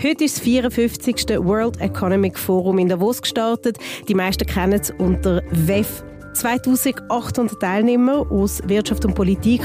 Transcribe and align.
Heute 0.00 0.26
ist 0.26 0.36
das 0.36 0.44
54. 0.44 1.40
World 1.40 1.80
Economic 1.80 2.38
Forum 2.38 2.78
in 2.78 2.88
Davos 2.88 3.20
gestartet. 3.20 3.78
Die 4.06 4.14
meisten 4.14 4.46
kennen 4.46 4.74
es 4.74 4.92
unter 4.92 5.42
WEF 5.50 6.04
2800 6.38 7.60
Teilnehmer 7.60 8.24
aus 8.30 8.60
Wirtschaft 8.66 9.04
und 9.04 9.14
Politik 9.14 9.62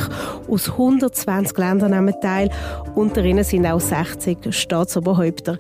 aus 0.48 0.70
120 0.70 1.58
Ländern 1.58 1.92
nehmen 1.92 2.16
teil. 2.22 2.50
Unter 2.96 3.24
ihnen 3.24 3.44
sind 3.44 3.66
auch 3.66 3.80
60 3.80 4.52
Staatsoberhäupter. 4.52 5.58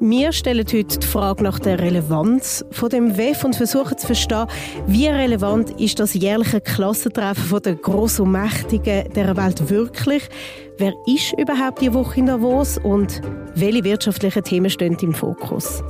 Wir 0.00 0.32
stellen 0.32 0.66
heute 0.66 0.98
die 0.98 1.06
Frage 1.06 1.42
nach 1.42 1.58
der 1.58 1.78
Relevanz 1.78 2.64
von 2.70 2.90
dem 2.90 3.16
WEF 3.16 3.44
und 3.44 3.56
versuchen 3.56 3.96
zu 3.96 4.06
verstehen, 4.06 4.46
wie 4.86 5.06
relevant 5.06 5.80
ist 5.80 5.98
das 6.00 6.12
jährliche 6.12 6.60
Klassentreffen 6.60 7.62
der 7.62 7.76
Gross 7.76 8.20
und 8.20 8.32
Mächtigen 8.32 9.10
der 9.14 9.36
Welt 9.36 9.70
wirklich? 9.70 10.28
Wer 10.78 10.92
ist 11.06 11.32
überhaupt 11.38 11.80
die 11.80 11.94
Woche 11.94 12.20
in 12.20 12.26
Davos 12.26 12.76
und 12.76 13.22
welche 13.54 13.84
wirtschaftlichen 13.84 14.42
Themen 14.42 14.68
stehen 14.68 14.98
im 15.00 15.14
Fokus? 15.14 15.82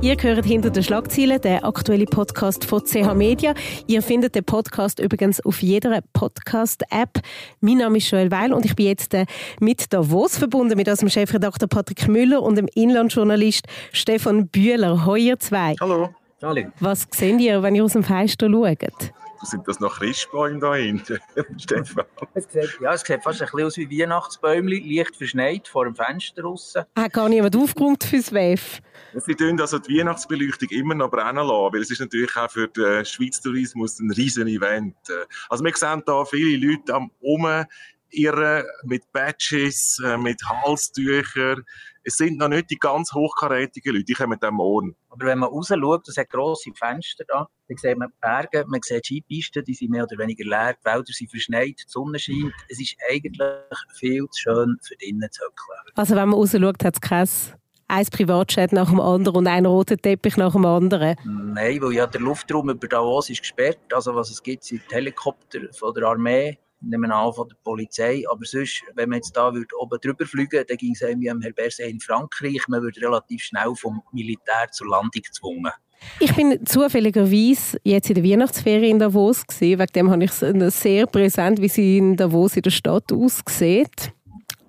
Ihr 0.00 0.16
hört 0.20 0.44
hinter 0.44 0.70
den 0.70 0.84
Schlagzeilen, 0.84 1.40
der 1.40 1.64
aktuelle 1.64 2.04
Podcast 2.04 2.64
von 2.64 2.84
CH 2.84 3.14
Media. 3.14 3.52
Ihr 3.88 4.00
findet 4.00 4.36
den 4.36 4.44
Podcast 4.44 5.00
übrigens 5.00 5.44
auf 5.44 5.60
jeder 5.60 6.00
Podcast-App. 6.12 7.20
Mein 7.60 7.78
Name 7.78 7.98
ist 7.98 8.08
Joel 8.08 8.30
Weil 8.30 8.52
und 8.52 8.64
ich 8.64 8.76
bin 8.76 8.86
jetzt 8.86 9.12
äh, 9.14 9.26
mit 9.58 9.92
Davos 9.92 10.38
verbunden, 10.38 10.76
mit 10.76 10.88
unserem 10.88 11.08
Chefredakteur 11.08 11.68
Patrick 11.68 12.06
Müller 12.06 12.40
und 12.42 12.56
dem 12.56 12.68
Inlandjournalist 12.76 13.66
Stefan 13.90 14.46
Bühler. 14.46 15.04
Heuer 15.04 15.36
zwei. 15.40 15.74
Hallo. 15.80 16.10
Hallo. 16.42 16.62
Was 16.78 17.08
seht 17.10 17.40
ihr, 17.40 17.60
wenn 17.64 17.74
ihr 17.74 17.84
aus 17.84 17.94
dem 17.94 18.04
Fenster 18.04 18.48
schaut? 18.48 19.12
Sind 19.42 19.66
das 19.68 19.80
noch 19.80 19.98
Christbäume 19.98 20.58
da 20.58 20.74
hinten, 20.74 21.18
Stefan? 21.58 22.04
Es 22.34 22.44
sieht, 22.50 22.78
ja, 22.80 22.92
es 22.92 23.02
sieht 23.02 23.22
fast 23.22 23.40
ein 23.40 23.48
bisschen 23.48 23.66
aus 23.66 23.76
wie 23.76 24.00
Weihnachtsbäumchen, 24.00 24.88
leicht 24.88 25.16
verschneit 25.16 25.68
vor 25.68 25.84
dem 25.84 25.94
Fenster 25.94 26.42
raus. 26.42 26.74
Hat 26.96 27.12
gar 27.12 27.28
niemand 27.28 27.56
aufgeräumt 27.56 28.04
fürs 28.04 28.32
WEF? 28.32 28.80
Sie 29.14 29.34
tun 29.34 29.60
also 29.60 29.78
die 29.78 29.98
Weihnachtsbeleuchtung 29.98 30.68
immer 30.70 30.94
noch 30.94 31.10
brennen 31.10 31.36
lassen, 31.36 31.72
weil 31.72 31.80
es 31.80 31.90
ist 31.90 32.00
natürlich 32.00 32.34
auch 32.36 32.50
für 32.50 32.68
den 32.68 33.04
Schweizer 33.04 33.42
Tourismus 33.42 33.98
ein 34.00 34.10
riesen 34.10 34.48
Event. 34.48 34.96
Also 35.48 35.64
wir 35.64 35.72
sehen 35.74 36.02
da 36.04 36.24
viele 36.24 36.66
Leute 36.66 36.94
am 36.94 37.10
um 37.20 37.46
irren 38.10 38.64
mit 38.84 39.10
Badges, 39.12 40.00
äh, 40.04 40.16
mit 40.16 40.40
Halstüchern. 40.44 41.64
Es 42.08 42.16
sind 42.16 42.38
noch 42.38 42.48
nicht 42.48 42.70
die 42.70 42.78
ganz 42.78 43.12
hochkarätigen 43.12 43.92
Leute, 43.92 44.06
die 44.06 44.14
kommen 44.14 44.38
dann 44.40 44.54
morgen. 44.54 44.96
Aber 45.10 45.26
wenn 45.26 45.40
man 45.40 45.50
raus 45.50 45.68
schaut, 45.68 46.08
es 46.08 46.16
hat 46.16 46.30
grosse 46.30 46.70
Fenster 46.74 47.24
da, 47.28 47.46
dann 47.68 47.76
sieht 47.76 47.98
man 47.98 48.08
Berge, 48.22 48.64
man 48.66 48.80
sieht 48.82 49.04
Skipisten, 49.04 49.62
die 49.62 49.74
sind 49.74 49.90
mehr 49.90 50.04
oder 50.04 50.16
weniger 50.16 50.42
leer, 50.42 50.74
die 50.80 50.86
Wälder 50.86 51.12
sind 51.12 51.30
verschneit, 51.30 51.76
die 51.78 51.84
Sonne 51.86 52.18
scheint. 52.18 52.54
Es 52.70 52.80
ist 52.80 52.96
eigentlich 53.10 53.38
viel 53.98 54.26
zu 54.30 54.40
schön 54.40 54.78
für 54.80 54.96
drinnen 54.96 55.28
zu 55.30 55.42
höckeln. 55.42 55.92
Also 55.96 56.16
wenn 56.16 56.30
man 56.30 56.38
raus 56.38 56.52
schaut, 56.52 56.82
hat 56.82 56.94
es 56.94 57.00
kein 57.02 57.28
ein 57.88 58.06
Privatjet 58.06 58.72
nach 58.72 58.88
dem 58.88 59.00
anderen 59.00 59.36
und 59.36 59.46
ein 59.46 59.66
roter 59.66 59.98
Teppich 59.98 60.38
nach 60.38 60.52
dem 60.52 60.64
anderen? 60.64 61.14
Nein, 61.24 61.82
weil 61.82 61.92
ja 61.92 62.06
der 62.06 62.22
Luftraum 62.22 62.70
über 62.70 62.88
Davos 62.88 63.28
ist 63.28 63.40
gesperrt. 63.40 63.92
Also 63.92 64.14
was 64.14 64.30
es 64.30 64.42
gibt, 64.42 64.64
sind 64.64 64.80
Helikopter 64.90 65.60
von 65.72 65.92
der 65.92 66.04
Armee, 66.04 66.58
nehmen 66.80 67.10
an 67.10 67.32
von 67.32 67.48
der 67.48 67.56
Polizei. 67.62 68.24
Aber 68.30 68.44
sonst, 68.44 68.82
wenn 68.94 69.08
man 69.08 69.18
jetzt 69.18 69.36
da 69.36 69.52
würde 69.52 69.74
oben 69.78 69.98
drüber 70.00 70.26
fliegen 70.26 70.64
dann 70.66 70.76
ging 70.76 70.92
es 70.92 71.00
wie 71.00 71.30
am 71.30 71.40
Herberset 71.40 71.90
in 71.90 72.00
Frankreich. 72.00 72.66
Man 72.68 72.82
würde 72.82 73.00
relativ 73.00 73.42
schnell 73.42 73.74
vom 73.74 74.02
Militär 74.12 74.70
zur 74.70 74.88
Landung 74.88 75.22
gezwungen. 75.22 75.72
Ich 76.20 76.34
bin 76.34 76.64
zufälligerweise 76.64 77.78
jetzt 77.82 78.08
in 78.08 78.14
der 78.14 78.24
Weihnachtsferien 78.24 78.92
in 78.92 78.98
Davos 78.98 79.46
gesehen. 79.46 79.78
Wegen 79.78 79.92
dem 79.92 80.10
habe 80.10 80.24
ich 80.24 80.30
es 80.30 80.80
sehr 80.80 81.06
präsent, 81.06 81.60
wie 81.60 81.68
sie 81.68 81.98
in 81.98 82.16
Davos 82.16 82.56
in 82.56 82.62
der 82.62 82.70
Stadt 82.70 83.12
aussieht. 83.12 84.12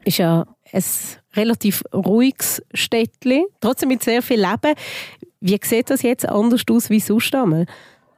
Ist 0.05 0.17
ja 0.17 0.45
ein 0.71 0.83
relativ 1.35 1.83
ruhiges 1.93 2.61
Städtchen, 2.73 3.45
trotzdem 3.59 3.89
mit 3.89 4.03
sehr 4.03 4.21
viel 4.21 4.39
Leben. 4.39 4.75
Wie 5.39 5.59
sieht 5.63 5.89
das 5.89 6.01
jetzt 6.01 6.27
anders 6.27 6.63
aus 6.69 6.89
wie 6.89 6.99
sonst 6.99 7.33
einmal? 7.33 7.65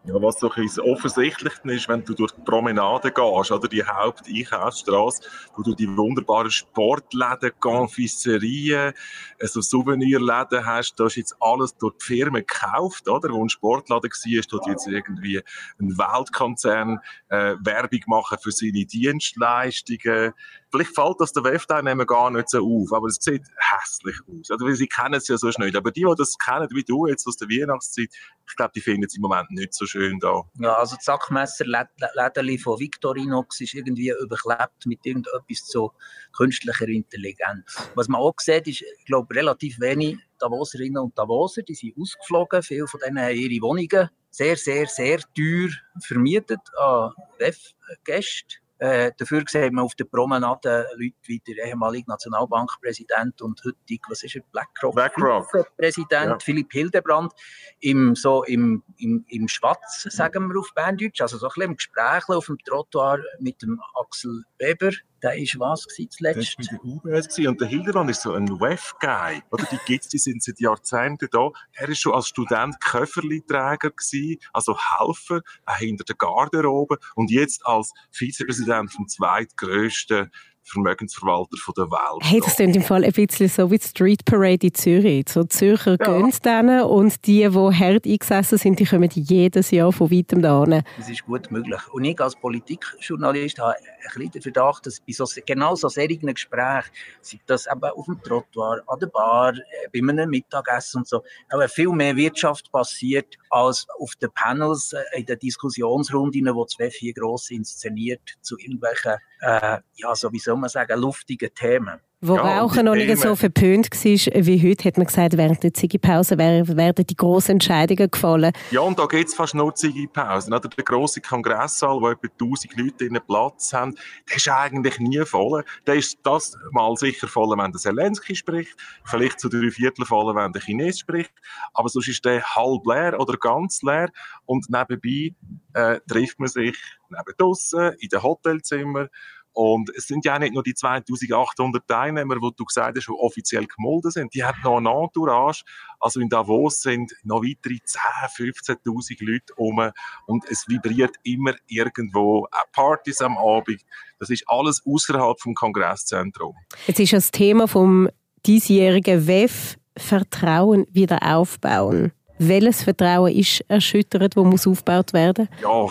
Ja, 0.04 0.16
was 0.16 0.40
so 0.40 0.52
ein 0.52 0.68
offensichtlich 0.80 1.54
ist, 1.64 1.88
wenn 1.88 2.04
du 2.04 2.16
durch 2.16 2.32
die 2.32 2.42
Promenade 2.42 3.12
gehst, 3.12 3.52
oder 3.52 3.68
die 3.68 3.84
Haupteinkaufsstraße, 3.84 5.30
wo 5.56 5.62
du 5.62 5.76
die 5.76 5.96
wunderbaren 5.96 6.50
Sportläden, 6.50 7.52
Confiserien, 7.60 8.94
also 9.40 9.62
Souvenirläden 9.62 10.66
hast, 10.66 10.96
da 11.00 11.06
ist 11.06 11.18
jetzt 11.18 11.36
alles 11.40 11.78
durch 11.78 11.94
die 12.00 12.06
Firmen 12.06 12.44
gekauft, 12.48 13.08
oder? 13.08 13.30
Wo 13.30 13.44
ein 13.44 13.50
Sportladen 13.50 14.10
war, 14.10 14.42
dort 14.50 14.68
jetzt 14.68 14.88
irgendwie 14.88 15.38
ein 15.80 15.96
Weltkonzern 15.96 17.00
äh, 17.30 17.56
Werbung 17.60 18.02
machen 18.08 18.40
für 18.42 18.52
seine 18.52 18.86
Dienstleistungen. 18.86 20.34
Vielleicht 20.72 20.96
fällt 20.96 21.20
das 21.20 21.34
der 21.34 21.44
Webteilnehmer 21.44 22.06
gar 22.06 22.32
nicht 22.32 22.50
so 22.50 22.60
auf, 22.60 22.92
aber 22.94 23.08
es 23.08 23.18
sieht 23.20 23.44
hässlich 23.58 24.16
aus. 24.28 24.50
Also, 24.50 24.68
sie 24.72 24.88
kennen 24.88 25.16
es 25.16 25.28
ja 25.28 25.38
so 25.38 25.50
nicht. 25.60 25.76
Aber 25.76 25.92
die, 25.92 26.06
die 26.06 26.16
das 26.18 26.38
kennen, 26.40 26.70
wie 26.72 26.84
du 26.84 27.06
jetzt 27.08 27.28
aus 27.28 27.38
der 27.38 27.50
Weihnachtszeit, 27.50 28.10
ich 28.52 28.58
glaube, 28.58 28.74
die 28.76 28.82
finden 28.82 29.06
es 29.06 29.16
im 29.16 29.22
Moment 29.22 29.50
nicht 29.52 29.74
so 29.74 29.86
schön 29.86 30.20
da. 30.20 30.44
Ja, 30.60 30.76
also 30.76 30.96
das 30.96 31.06
Sackmesser-Lädeli 31.06 32.58
von 32.58 32.80
Victorinox 32.80 33.62
ist 33.62 33.74
irgendwie 33.74 34.14
überklebt 34.22 34.86
mit 34.86 35.06
irgendetwas 35.06 35.66
zu 35.66 35.92
künstlicher 36.36 36.88
Intelligenz. 36.88 37.90
Was 37.96 38.10
man 38.10 38.20
auch 38.20 38.36
sieht, 38.40 38.68
ist, 38.68 38.82
ich 38.82 39.06
glaube, 39.06 39.34
relativ 39.34 39.80
wenig 39.80 40.18
Davoserinnen 40.40 41.02
und 41.02 41.18
Davoser, 41.18 41.62
die 41.62 41.76
sind 41.76 41.96
ausgeflogen. 41.98 42.62
Viele 42.62 42.88
von 42.88 43.00
denen 43.00 43.20
haben 43.20 43.36
ihre 43.36 43.62
Wohnungen 43.62 44.10
sehr, 44.30 44.58
sehr, 44.58 44.88
sehr 44.88 45.20
teuer 45.36 45.70
vermietet 46.00 46.60
an 46.78 47.12
WEF-Gäste. 47.38 48.61
Äh, 48.82 49.12
dafür 49.16 49.44
sehen 49.48 49.76
wir 49.76 49.84
auf 49.84 49.94
der 49.94 50.06
Promenade 50.06 50.88
Leute 50.96 51.14
wie 51.26 51.40
der 51.40 51.68
ehemalige 51.68 52.10
Nationalbankpräsident 52.10 53.40
und 53.44 53.62
heutig, 53.64 54.02
was 54.10 54.24
ist 54.24 54.38
er, 54.38 54.42
BlackRock, 54.52 54.96
BlackRock. 54.96 55.68
Präsident 55.78 56.32
ja. 56.32 56.40
Philipp 56.40 56.72
Hildebrand, 56.72 57.32
im, 57.80 58.16
so 58.16 58.44
im, 58.44 58.82
im, 58.98 59.24
im 59.28 59.48
Schwatz, 59.48 60.08
sagen 60.10 60.52
wir 60.52 60.60
auf 60.60 60.74
Berndeutsch, 60.74 61.22
also 61.22 61.38
so 61.38 61.46
ein 61.46 61.50
bisschen 61.50 61.70
im 61.70 61.76
Gespräch 61.76 62.28
auf 62.30 62.48
dem 62.48 62.58
Trottoir 62.66 63.20
mit 63.40 63.62
dem 63.62 63.80
Axel 63.94 64.46
Weber, 64.58 64.90
der 65.22 65.38
ist 65.38 65.60
was 65.60 65.86
zuletzt? 66.10 66.56
Das 66.58 66.72
war 66.72 66.80
bei 67.04 67.10
der 67.12 67.20
UBS 67.20 67.40
und 67.40 67.62
der 67.62 67.68
Hildebrand 67.68 68.10
ist 68.10 68.22
so 68.22 68.34
ein 68.34 68.48
WEF-Guy. 68.48 69.42
Oder 69.52 69.66
die 69.72 69.80
gibt's, 69.86 70.08
die 70.08 70.18
sind 70.18 70.44
seit 70.44 70.60
Jahrzehnten 70.60 71.28
da. 71.32 71.50
Er 71.74 71.90
ist 71.90 72.00
schon 72.00 72.14
als 72.14 72.28
Student 72.28 72.80
Köfferli-Träger 72.82 73.92
gewesen, 73.92 74.38
also 74.54 74.78
Helfer, 74.78 75.42
auch 75.66 75.78
hinter 75.78 76.04
der 76.04 76.16
Garderobe 76.16 76.98
und 77.16 77.32
jetzt 77.32 77.66
als 77.66 77.94
Vizepräsident 78.12 78.92
vom 78.92 79.08
zweitgrößten 79.08 80.32
Vermögensverwalter 80.64 81.58
von 81.58 81.74
der 81.76 81.86
Welt. 81.86 82.24
Hey, 82.24 82.40
das 82.40 82.56
klingt 82.56 82.76
im 82.76 82.84
Fall 82.84 83.04
ein 83.04 83.12
bisschen 83.12 83.50
so 83.50 83.72
wie 83.72 83.78
die 83.78 83.88
Street 83.88 84.24
Parade 84.26 84.68
in 84.68 84.74
Zürich. 84.74 85.26
So 85.30 85.44
Zürcher 85.44 85.98
ja. 86.00 86.06
gehen 86.06 86.34
denen 86.44 86.84
und 86.84 87.26
die, 87.26 87.48
die 87.48 87.50
hart 87.50 88.06
eingesessen 88.06 88.58
sind, 88.58 88.80
die 88.80 88.86
kommen 88.86 89.10
jedes 89.14 89.72
Jahr 89.72 89.92
von 89.92 90.12
weitem 90.12 90.42
da 90.42 90.64
hin. 90.64 90.84
Das 90.98 91.10
ist 91.10 91.26
gut 91.26 91.52
möglich. 91.52 91.82
Und 91.92 92.06
ich 92.06 92.20
als 92.20 92.36
Politikjournalist 92.36 93.60
habe 93.60 93.76
ein 93.76 93.84
bisschen 94.14 94.32
den 94.32 94.42
Verdacht, 94.42 94.86
dass 94.86 95.00
bei 95.00 95.14
so, 95.14 95.26
genau 95.46 95.76
so 95.76 95.90
solchen 95.90 96.34
Gesprächen, 96.34 96.92
sei 97.22 97.40
das 97.46 97.68
eben 97.68 97.84
auf 97.84 98.06
dem 98.06 98.22
Trottoir, 98.22 98.82
an 98.88 99.00
der 99.00 99.08
Bar, 99.08 99.54
äh, 99.54 99.90
bei 99.92 100.00
einem 100.08 100.30
Mittagessen 100.30 101.00
und 101.00 101.08
so, 101.08 101.24
aber 101.50 101.68
viel 101.68 101.90
mehr 101.90 102.16
Wirtschaft 102.16 102.72
passiert 102.72 103.38
als 103.50 103.88
auf 104.00 104.16
den 104.16 104.32
Panels, 104.34 104.94
äh, 104.94 105.20
in 105.20 105.26
den 105.26 105.40
Diskussionsrunden, 105.40 106.54
wo 106.56 106.66
zwei, 106.66 106.90
vier 106.90 107.14
gross 107.14 107.50
inszeniert 107.50 108.22
zu 108.42 108.58
irgendwelchen, 108.58 109.16
äh, 109.42 109.80
ja, 109.96 110.16
sowieso 110.16 110.52
soll 110.52 110.58
man 110.58 110.70
sagen, 110.70 111.00
luftigen 111.00 111.54
Themen. 111.54 112.00
Wo 112.24 112.36
ja, 112.36 112.60
Rauchen 112.60 112.86
noch 112.86 112.94
nicht 112.94 113.18
so 113.18 113.36
verpönt 113.36 113.90
war 113.90 114.46
wie 114.46 114.70
heute, 114.70 114.84
hat 114.88 114.98
man 114.98 115.08
gesagt, 115.08 115.38
während 115.38 115.64
der 115.64 115.74
Ziggy-Pause 115.74 116.38
werden 116.38 117.06
die 117.10 117.16
grossen 117.16 117.54
Entscheidungen 117.54 118.12
gefallen. 118.12 118.54
Ja, 118.70 118.82
und 118.82 119.00
da 119.00 119.08
gibt 119.08 119.30
es 119.30 119.34
fast 119.34 119.56
nur 119.56 119.74
Ziggy-Pausen. 119.74 120.52
Der 120.52 120.84
grosse 120.86 121.20
Kongresssaal, 121.20 122.00
wo 122.00 122.10
etwa 122.10 122.28
1000 122.28 122.78
Leute 122.78 123.06
in 123.06 123.20
Platz 123.28 123.74
haben, 123.74 123.96
der 124.30 124.38
ist 124.38 124.48
eigentlich 124.48 125.00
nie 125.00 125.26
voll. 125.26 125.64
Der 125.88 125.96
ist 125.96 126.20
das 126.22 126.56
mal 126.70 126.96
sicher 126.96 127.28
voll, 127.28 127.58
wenn 127.58 127.72
der 127.72 127.82
Zelensky 127.82 128.36
spricht, 128.36 128.76
vielleicht 129.04 129.40
zu 129.40 129.50
drei 129.50 129.72
Viertel 129.72 130.06
voll, 130.06 130.36
wenn 130.36 130.54
der 130.54 130.62
Chines 130.62 131.00
spricht, 131.00 131.34
aber 131.74 131.90
sonst 131.90 132.08
ist 132.08 132.24
der 132.24 132.44
halb 132.44 132.86
leer 132.86 133.20
oder 133.20 133.36
ganz 133.38 133.82
leer 133.82 134.10
und 134.46 134.70
nebenbei 134.70 135.36
äh, 135.74 136.00
trifft 136.08 136.40
man 136.40 136.50
sich 136.50 136.78
neben 137.10 137.38
draussen, 137.38 137.94
in 138.00 138.10
den 138.10 138.22
Hotelzimmern 138.22 139.10
und 139.54 139.90
es 139.96 140.08
sind 140.08 140.24
ja 140.24 140.40
nicht 140.40 140.54
nur 140.54 140.64
die 140.64 140.74
2800 140.74 141.86
Teilnehmer, 141.86 142.36
die 142.36 142.52
du 142.56 142.66
gesagt 142.66 142.98
hast, 142.98 143.08
die 143.08 143.12
offiziell 143.12 143.68
gemolden 143.68 144.12
sind. 144.12 144.34
Die 144.34 144.44
haben 144.44 144.60
noch 144.64 144.78
eine 144.78 144.90
Entourage. 144.90 145.64
Also 146.00 146.20
in 146.22 146.30
Davos 146.30 146.82
sind 146.82 147.14
noch 147.24 147.42
weitere 147.42 147.76
10.000, 147.76 148.80
15.000 148.84 149.26
Leute 149.26 149.54
um. 149.58 149.92
Und 150.26 150.46
es 150.50 150.68
vibriert 150.68 151.16
immer 151.24 151.54
irgendwo. 151.68 152.48
Auch 152.52 152.72
Partys 152.72 153.22
am 153.22 153.38
Abend. 153.38 153.82
Das 154.20 154.30
ist 154.30 154.46
alles 154.48 154.82
außerhalb 154.86 155.40
vom 155.40 155.54
Kongresszentrum. 155.54 156.56
Jetzt 156.88 157.00
ist 157.00 157.14
das 157.14 157.32
Thema 157.32 157.68
vom 157.68 158.10
diesjährigen 158.46 159.28
WEF 159.28 159.78
Vertrauen 159.98 160.86
wieder 160.92 161.20
aufbauen. 161.36 162.14
Welches 162.48 162.84
Vertrauen 162.84 163.32
ist 163.32 163.64
erschüttert, 163.68 164.36
das 164.36 164.44
muss 164.44 164.66
aufgebaut 164.66 165.14
werden? 165.14 165.48
Ja, 165.62 165.86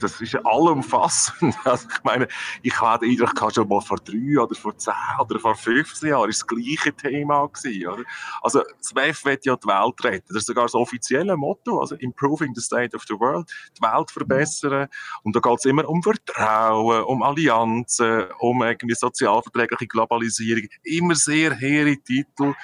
das 0.00 0.20
ist 0.20 0.34
allumfassend. 0.44 1.54
Also 1.64 1.88
ich 1.92 2.04
meine, 2.04 2.28
ich 2.62 2.80
hatte 2.80 3.06
den 3.06 3.20
Eindruck, 3.20 3.52
schon 3.52 3.68
mal 3.68 3.80
vor 3.80 3.98
drei 3.98 4.40
oder 4.40 4.54
vor 4.54 4.76
zehn 4.76 4.94
oder 5.20 5.38
vor 5.38 5.54
15 5.54 6.08
Jahren 6.08 6.28
ist 6.28 6.42
das 6.42 6.46
gleiche 6.46 6.92
Thema 6.92 7.46
gewesen, 7.46 7.88
oder? 7.88 8.02
Also 8.42 8.62
das 8.78 8.94
WEF 8.94 9.24
wird 9.24 9.44
ja 9.46 9.56
die 9.56 9.66
Welt 9.66 10.04
retten. 10.04 10.26
Das 10.28 10.38
ist 10.38 10.46
sogar 10.46 10.64
das 10.64 10.74
offizielle 10.74 11.36
Motto, 11.36 11.80
also 11.80 11.94
Improving 11.96 12.54
the 12.54 12.60
State 12.60 12.96
of 12.96 13.04
the 13.08 13.14
World, 13.14 13.50
die 13.76 13.82
Welt 13.82 14.10
verbessern. 14.10 14.88
Und 15.22 15.36
da 15.36 15.40
geht 15.40 15.58
es 15.58 15.64
immer 15.64 15.88
um 15.88 16.02
Vertrauen, 16.02 17.04
um 17.04 17.22
Allianzen, 17.22 18.24
um 18.38 18.62
irgendwie 18.62 18.94
sozialverträgliche 18.94 19.86
Globalisierung. 19.86 20.68
Immer 20.82 21.14
sehr 21.14 21.54
hehre 21.54 21.96
Titel 21.96 22.54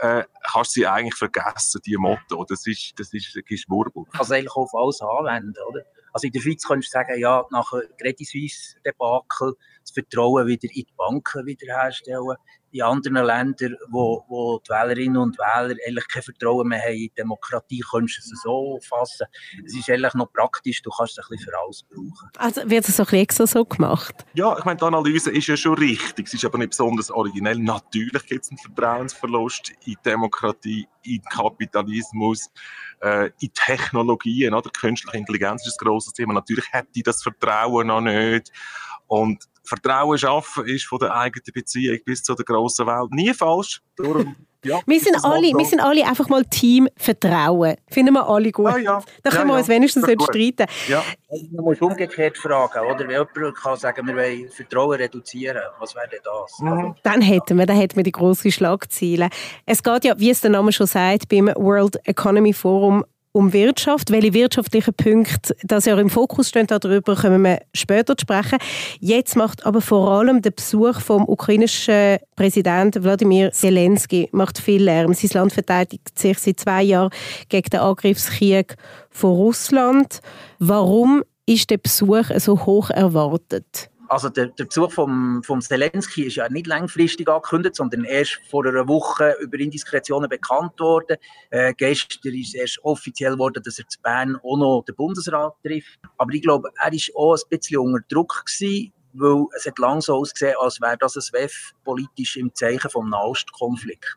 äh, 0.00 0.24
kannst 0.52 0.76
du 0.76 0.80
sie 0.80 0.86
eigentlich 0.86 1.14
vergessen, 1.14 1.80
die 1.84 1.96
Motto. 1.96 2.44
Das 2.48 2.66
ist, 2.66 2.92
das 2.98 3.12
ist 3.12 3.36
ein 3.36 3.42
Geschwurbel. 3.46 4.04
Also 4.12 4.34
eigentlich 4.34 4.56
auf 4.56 4.74
alles 4.74 5.00
anwenden, 5.00 5.54
oder? 5.68 5.82
Also 6.12 6.26
in 6.26 6.32
der 6.32 6.40
Schweiz 6.40 6.64
kannst 6.66 6.88
du 6.88 6.90
sagen, 6.90 7.18
ja, 7.18 7.44
nach 7.50 7.70
Credit 8.00 8.26
Suisse 8.26 8.76
Debakel 8.84 9.54
das 9.82 9.92
Vertrauen 9.92 10.46
wieder 10.46 10.68
in 10.72 10.84
die 10.84 10.94
Banken 10.96 11.46
wiederherstellen. 11.46 12.36
In 12.72 12.82
anderen 12.82 13.24
Ländern, 13.24 13.76
wo, 13.88 14.24
wo 14.28 14.60
die 14.60 14.70
Wählerinnen 14.70 15.16
und 15.16 15.38
Wähler 15.38 15.76
eigentlich 15.86 16.08
kein 16.08 16.22
Vertrauen 16.22 16.68
mehr 16.68 16.80
haben 16.80 16.94
in 16.94 17.10
Demokratie, 17.16 17.82
kannst 17.90 18.18
du 18.18 18.20
es 18.20 18.40
so 18.42 18.78
fassen. 18.88 19.26
Es 19.64 19.74
ist 19.74 19.90
eigentlich 19.90 20.14
noch 20.14 20.32
praktisch, 20.32 20.82
du 20.82 20.90
kannst 20.90 21.18
es 21.18 21.24
ein 21.24 21.30
bisschen 21.30 21.50
für 21.50 21.58
alles 21.58 21.82
brauchen. 21.82 22.30
Also 22.38 22.70
wird 22.70 22.88
es 22.88 23.00
auch 23.00 23.12
extra 23.12 23.46
so 23.46 23.64
gemacht? 23.64 24.24
Ja, 24.34 24.56
ich 24.58 24.64
meine, 24.64 24.78
die 24.78 24.84
Analyse 24.84 25.30
ist 25.30 25.46
ja 25.46 25.56
schon 25.56 25.74
richtig. 25.74 26.28
Es 26.28 26.34
ist 26.34 26.44
aber 26.44 26.58
nicht 26.58 26.70
besonders 26.70 27.10
originell. 27.10 27.58
Natürlich 27.58 28.24
gibt 28.26 28.44
es 28.44 28.50
einen 28.50 28.58
Vertrauensverlust 28.58 29.72
in 29.84 29.96
Demokratie, 30.04 30.86
in 31.02 31.22
Kapitalismus, 31.22 32.50
äh, 33.00 33.30
in 33.40 33.52
Technologien. 33.52 34.54
Oder? 34.54 34.70
Künstliche 34.70 35.16
Intelligenz 35.16 35.66
ist 35.66 35.80
ein 35.80 35.86
grosses 35.86 36.12
Thema. 36.12 36.34
Natürlich 36.34 36.72
hätte 36.72 36.90
ich 36.94 37.02
das 37.02 37.22
Vertrauen 37.22 37.88
noch 37.88 38.00
nicht. 38.00 38.52
Und 39.06 39.49
Vertrauen 39.70 40.18
schaffen 40.18 40.66
ist 40.66 40.84
von 40.86 40.98
der 40.98 41.14
eigenen 41.14 41.52
Beziehung 41.54 41.98
bis 42.04 42.24
zu 42.24 42.34
der 42.34 42.44
grossen 42.44 42.88
Welt 42.88 43.12
nie 43.12 43.32
falsch. 43.32 43.80
Darum, 43.96 44.34
ja, 44.64 44.80
wir, 44.84 45.00
sind 45.00 45.24
alle, 45.24 45.52
wir 45.56 45.64
sind 45.64 45.80
alle 45.80 46.04
einfach 46.04 46.28
mal 46.28 46.44
Team 46.44 46.88
Vertrauen. 46.96 47.76
Finden 47.88 48.14
wir 48.14 48.28
alle 48.28 48.50
gut. 48.50 48.66
Ja, 48.66 48.76
ja. 48.78 49.02
Da 49.22 49.30
können 49.30 49.48
ja, 49.48 49.54
wir 49.54 49.58
uns 49.58 49.68
wenigstens 49.68 50.06
nicht 50.06 50.22
streiten. 50.22 50.66
Ja. 50.88 51.04
Man 51.52 51.64
muss 51.64 51.80
umgekehrt 51.80 52.36
fragen, 52.36 52.84
oder? 52.84 52.98
Wenn 52.98 53.10
jemand 53.10 53.56
kann 53.56 53.76
sagen, 53.76 54.06
wir 54.08 54.16
wollen 54.16 54.50
Vertrauen 54.50 54.98
reduzieren, 54.98 55.62
was 55.78 55.94
wäre 55.94 56.08
denn 56.08 56.20
das? 56.24 56.58
Mhm. 56.58 56.96
Dann 57.04 57.20
hätten 57.22 57.56
wir, 57.56 57.66
dann 57.66 57.76
hätten 57.76 57.96
wir 57.96 58.02
die 58.02 58.12
grossen 58.12 58.50
Schlagziele. 58.50 59.30
Es 59.66 59.84
geht 59.84 60.04
ja, 60.04 60.18
wie 60.18 60.30
es 60.30 60.40
der 60.40 60.50
Name 60.50 60.72
schon 60.72 60.88
sagt, 60.88 61.28
beim 61.28 61.46
World 61.54 61.96
Economy 62.04 62.52
Forum 62.52 63.04
um 63.32 63.52
Wirtschaft. 63.52 64.10
Welche 64.10 64.34
wirtschaftlichen 64.34 64.94
Punkte 64.94 65.54
das 65.62 65.84
ja 65.84 65.98
im 65.98 66.10
Fokus 66.10 66.48
stehen, 66.48 66.66
darüber 66.66 67.14
können 67.14 67.42
wir 67.42 67.60
später 67.74 68.14
sprechen. 68.20 68.58
Jetzt 68.98 69.36
macht 69.36 69.64
aber 69.66 69.80
vor 69.80 70.10
allem 70.10 70.42
der 70.42 70.50
Besuch 70.50 71.00
vom 71.00 71.28
ukrainischen 71.28 72.18
Präsidenten 72.36 73.04
Wladimir 73.04 73.52
Zelensky 73.52 74.28
macht 74.32 74.58
viel 74.58 74.82
Lärm. 74.82 75.14
Sein 75.14 75.30
Land 75.34 75.52
verteidigt 75.52 76.18
sich 76.18 76.38
seit 76.38 76.60
zwei 76.60 76.82
Jahren 76.82 77.10
gegen 77.48 77.70
den 77.70 77.80
Angriffskrieg 77.80 78.76
von 79.10 79.30
Russland. 79.30 80.20
Warum 80.58 81.22
ist 81.46 81.70
der 81.70 81.78
Besuch 81.78 82.30
so 82.38 82.64
hoch 82.64 82.90
erwartet? 82.90 83.89
Also 84.10 84.28
der, 84.28 84.48
der 84.48 84.64
Besuch 84.64 84.90
vom, 84.90 85.40
vom 85.44 85.60
Zelensky 85.60 86.24
ist 86.24 86.34
ja 86.34 86.48
nicht 86.48 86.66
langfristig 86.66 87.28
angekündigt, 87.28 87.76
sondern 87.76 88.02
erst 88.02 88.40
vor 88.50 88.66
einer 88.66 88.88
Woche 88.88 89.36
über 89.40 89.56
Indiskretionen 89.60 90.28
bekannt 90.28 90.80
worden. 90.80 91.16
Äh, 91.50 91.72
gestern 91.74 92.34
ist 92.34 92.56
erst 92.56 92.82
offiziell 92.82 93.38
worden, 93.38 93.62
dass 93.62 93.78
er 93.78 93.86
zu 93.86 94.00
Bern 94.02 94.36
auch 94.42 94.56
noch 94.56 94.82
den 94.84 94.96
Bundesrat 94.96 95.54
trifft. 95.62 96.00
Aber 96.18 96.34
ich 96.34 96.42
glaube, 96.42 96.70
er 96.76 96.90
war 96.90 97.22
auch 97.22 97.36
ein 97.36 97.56
bisschen 97.56 97.78
unter 97.78 98.00
Druck 98.08 98.46
gewesen, 98.46 98.92
weil 99.12 99.44
es 99.56 99.66
hat 99.66 99.78
lang 99.78 100.00
so 100.00 100.16
ausgesehen, 100.16 100.56
als 100.58 100.80
wäre 100.80 100.98
das 100.98 101.14
ein 101.14 101.32
WEF 101.32 101.70
politisch 101.84 102.36
im 102.36 102.52
Zeichen 102.52 102.90
vom 102.90 103.10
Nahostkonflikt. 103.10 104.16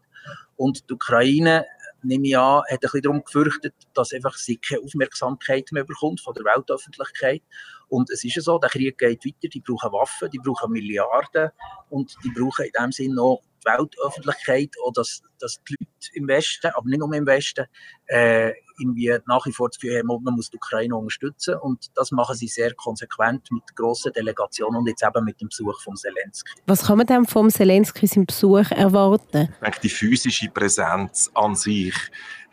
Und 0.55 0.89
die 0.89 0.93
Ukraine 0.95 1.67
nehme 2.03 2.27
ich 2.27 2.37
an, 2.37 2.61
hat 2.61 2.71
ein 2.71 2.79
bisschen 2.79 3.01
darum 3.01 3.23
gefürchtet, 3.23 3.73
dass 3.93 4.13
einfach 4.13 4.35
sie 4.35 4.57
keine 4.57 4.81
Aufmerksamkeit 4.81 5.71
mehr 5.71 5.83
bekommt 5.83 6.21
von 6.21 6.33
der 6.33 6.43
Weltöffentlichkeit. 6.43 7.41
Und 7.87 8.09
es 8.09 8.23
ist 8.23 8.35
ja 8.35 8.41
so, 8.41 8.59
der 8.59 8.69
Krieg 8.69 8.97
geht 8.97 9.25
weiter, 9.25 9.47
die 9.47 9.61
brauchen 9.61 9.91
Waffen, 9.91 10.29
die 10.29 10.39
brauchen 10.39 10.71
Milliarden 10.71 11.51
und 11.89 12.15
die 12.23 12.29
brauchen 12.29 12.65
in 12.65 12.71
dem 12.79 12.91
Sinne 12.91 13.21
auch 13.21 13.41
die 13.63 13.69
Weltöffentlichkeit, 13.69 14.75
auch 14.85 14.91
dass, 14.93 15.21
dass 15.39 15.61
die 15.67 15.75
Leute 15.79 16.09
im 16.13 16.27
Westen, 16.27 16.71
aber 16.73 16.87
nicht 16.87 16.99
nur 16.99 17.13
im 17.13 17.25
Westen, 17.25 17.65
äh, 18.07 18.51
irgendwie 18.79 19.15
nach 19.27 19.45
wie 19.45 19.51
vor 19.51 19.69
das 19.69 19.79
Gefühl 19.79 19.99
haben, 19.99 20.23
man 20.23 20.35
muss 20.35 20.49
die 20.49 20.57
Ukraine 20.57 20.95
unterstützen. 20.95 21.55
Und 21.55 21.91
das 21.95 22.11
machen 22.11 22.35
sie 22.35 22.47
sehr 22.47 22.73
konsequent 22.73 23.51
mit 23.51 23.63
grossen 23.75 24.11
Delegationen 24.13 24.79
und 24.79 24.87
jetzt 24.87 25.03
eben 25.03 25.23
mit 25.23 25.39
dem 25.41 25.49
Besuch 25.49 25.79
von 25.81 25.95
Zelensky. 25.95 26.51
Was 26.65 26.87
kann 26.87 26.97
man 26.97 27.07
denn 27.07 27.25
vom 27.25 27.49
Zelensky 27.49 28.07
seinem 28.07 28.25
Besuch 28.25 28.71
erwarten? 28.71 29.53
Die 29.81 29.89
physische 29.89 30.49
Präsenz 30.49 31.29
an 31.33 31.55
sich 31.55 31.95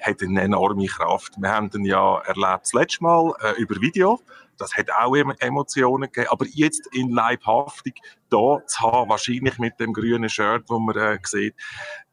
hat 0.00 0.22
eine 0.22 0.42
enorme 0.42 0.86
Kraft. 0.86 1.34
Wir 1.38 1.50
haben 1.50 1.70
ihn 1.74 1.84
ja 1.84 2.18
erlebt 2.20 2.64
das 2.64 2.72
letzte 2.72 3.02
Mal 3.02 3.34
äh, 3.40 3.60
über 3.60 3.80
Video. 3.80 4.20
Das 4.60 4.76
hat 4.76 4.90
auch 4.92 5.14
Emotionen 5.14 6.10
gegeben. 6.10 6.28
Aber 6.30 6.46
jetzt 6.46 6.86
in 6.92 7.10
leibhaftig 7.10 8.00
da 8.28 8.58
zu 8.66 8.80
haben, 8.80 9.10
wahrscheinlich 9.10 9.58
mit 9.58 9.80
dem 9.80 9.92
grünen 9.92 10.28
Shirt, 10.28 10.64
wo 10.68 10.78
man 10.78 10.96
äh, 10.96 11.18
sieht, 11.22 11.54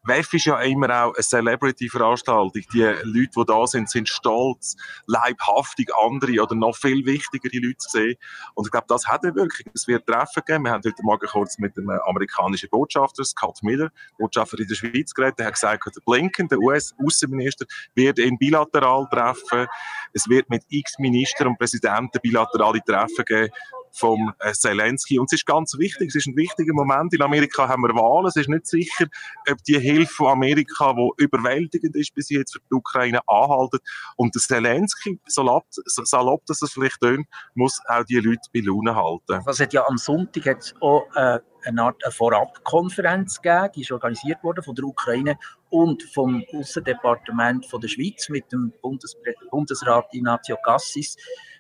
WEF 0.07 0.33
ist 0.33 0.45
ja 0.45 0.59
immer 0.61 0.89
auch 1.03 1.13
eine 1.13 1.23
Celebrity-Veranstaltung. 1.23 2.63
Die 2.73 2.79
Leute, 2.81 3.29
die 3.35 3.45
da 3.45 3.67
sind, 3.67 3.89
sind 3.89 4.07
stolz, 4.07 4.75
leibhaftig 5.05 5.89
andere 5.95 6.41
oder 6.41 6.55
noch 6.55 6.75
viel 6.75 7.05
wichtigere 7.05 7.57
Leute 7.57 7.77
zu 7.77 7.89
sehen. 7.89 8.15
Und 8.55 8.67
ich 8.67 8.71
glaube, 8.71 8.87
das 8.87 9.07
hat 9.07 9.23
eine 9.23 9.35
Wirkung. 9.35 9.71
Es 9.73 9.87
wird 9.87 10.07
Treffen 10.07 10.43
geben. 10.45 10.63
Wir 10.63 10.71
haben 10.71 10.83
heute 10.85 11.03
Morgen 11.03 11.27
kurz 11.27 11.57
mit 11.59 11.75
dem 11.75 11.89
amerikanischen 11.89 12.69
Botschafter, 12.69 13.25
Scott 13.25 13.61
Miller, 13.63 13.89
Botschafter 14.17 14.59
in 14.59 14.67
der 14.67 14.75
Schweiz 14.75 15.13
geredet. 15.13 15.39
Der 15.39 15.47
hat 15.47 15.53
gesagt, 15.53 15.85
der 15.85 16.01
Blinken, 16.05 16.47
der 16.47 16.59
US-Außenminister, 16.59 17.65
wird 17.93 18.19
ihn 18.19 18.37
bilateral 18.37 19.07
treffen. 19.11 19.67
Es 20.13 20.29
wird 20.29 20.49
mit 20.49 20.63
x 20.69 20.99
Ministern 20.99 21.47
und 21.47 21.57
Präsidenten 21.57 22.19
bilaterale 22.21 22.81
Treffen 22.85 23.25
geben 23.25 23.51
vom 23.91 24.33
äh, 24.39 24.53
Zelensky. 24.53 25.19
Und 25.19 25.25
es 25.31 25.39
ist 25.39 25.45
ganz 25.45 25.77
wichtig, 25.77 26.09
es 26.09 26.15
ist 26.15 26.27
ein 26.27 26.35
wichtiger 26.35 26.73
Moment. 26.73 27.13
In 27.13 27.21
Amerika 27.21 27.67
haben 27.67 27.83
wir 27.83 27.93
Wahlen. 27.95 28.27
Es 28.27 28.35
ist 28.35 28.49
nicht 28.49 28.67
sicher, 28.67 29.05
ob 29.49 29.63
die 29.63 29.79
Hilfe 29.79 30.13
von 30.13 30.27
Amerika, 30.27 30.93
die 30.93 31.23
überwältigend 31.23 31.95
ist 31.95 32.13
bis 32.13 32.29
jetzt 32.29 32.53
für 32.53 32.59
die 32.59 32.75
Ukraine, 32.75 33.19
anhalten. 33.27 33.79
Und 34.15 34.35
der 34.35 34.41
Zelensky, 34.41 35.19
salopp, 35.27 35.65
salopp 35.85 36.45
dass 36.45 36.61
es 36.61 36.71
vielleicht 36.71 37.01
tönt, 37.01 37.27
muss 37.53 37.79
auch 37.87 38.03
die 38.03 38.19
Leute 38.19 38.49
bei 38.53 38.61
Laune 38.61 38.95
halten. 38.95 39.41
Was 39.45 39.59
hat 39.59 39.73
ja 39.73 39.85
am 39.87 39.97
Sonntag 39.97 40.45
hat 40.45 40.73
auch 40.81 41.07
äh, 41.15 41.39
eine 41.65 41.81
Art 41.81 42.03
eine 42.03 42.11
Vorabkonferenz 42.11 43.41
gegeben, 43.41 43.71
die 43.75 43.81
ist 43.81 43.91
organisiert 43.91 44.43
worden 44.43 44.63
von 44.63 44.75
der 44.75 44.85
Ukraine 44.85 45.37
und 45.69 46.03
vom 46.03 46.43
Außendepartement 46.53 47.65
von 47.65 47.81
der 47.81 47.87
Schweiz 47.87 48.29
mit 48.29 48.51
dem 48.51 48.73
Bundes 48.81 49.17
Bundesrat 49.51 50.05
Ignazio 50.13 50.57
Cassis 50.63 51.17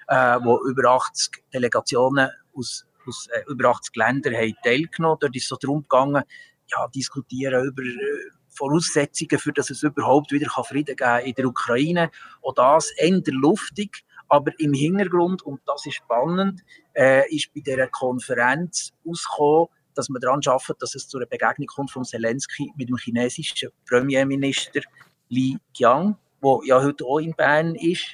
äh, 0.07 0.39
wo 0.43 0.59
über 0.67 0.89
80 0.91 1.43
Delegationen 1.53 2.29
aus, 2.55 2.85
aus 3.07 3.27
äh, 3.31 3.43
über 3.51 3.69
80 3.69 3.95
Ländern 3.95 4.35
haben 4.35 4.55
teilgenommen. 4.63 5.17
Dort 5.19 5.35
ist 5.35 5.43
es 5.43 5.49
so 5.49 5.57
darum 5.57 5.81
gegangen, 5.83 6.23
ja, 6.69 6.87
diskutieren 6.87 7.65
über 7.65 7.83
äh, 7.83 8.31
Voraussetzungen, 8.49 9.39
für 9.39 9.53
dass 9.53 9.69
es 9.69 9.83
überhaupt 9.83 10.31
wieder 10.31 10.49
Frieden 10.63 10.95
geben 10.95 11.25
in 11.25 11.33
der 11.33 11.45
Ukraine. 11.45 12.11
Auch 12.41 12.53
das 12.53 12.91
eher 12.97 13.21
luftig, 13.27 14.03
aber 14.29 14.51
im 14.59 14.73
Hintergrund, 14.73 15.43
und 15.43 15.61
das 15.65 15.85
ist 15.85 15.95
spannend, 15.95 16.61
äh, 16.93 17.23
ist 17.33 17.53
bei 17.53 17.61
dieser 17.61 17.87
Konferenz 17.87 18.93
ausgekommen, 19.07 19.67
dass 19.93 20.09
man 20.09 20.21
daran 20.21 20.41
arbeitet, 20.45 20.81
dass 20.81 20.95
es 20.95 21.07
zu 21.07 21.17
einer 21.17 21.25
Begegnung 21.25 21.67
kommt 21.67 21.91
von 21.91 22.03
Zelensky 22.03 22.71
mit 22.77 22.89
dem 22.89 22.97
chinesischen 22.97 23.69
Premierminister 23.87 24.81
Li 25.29 25.57
Qiang, 25.73 26.17
der 26.43 26.59
ja 26.65 26.81
heute 26.81 27.05
auch 27.05 27.19
in 27.19 27.33
Bern 27.33 27.75
ist. 27.75 28.05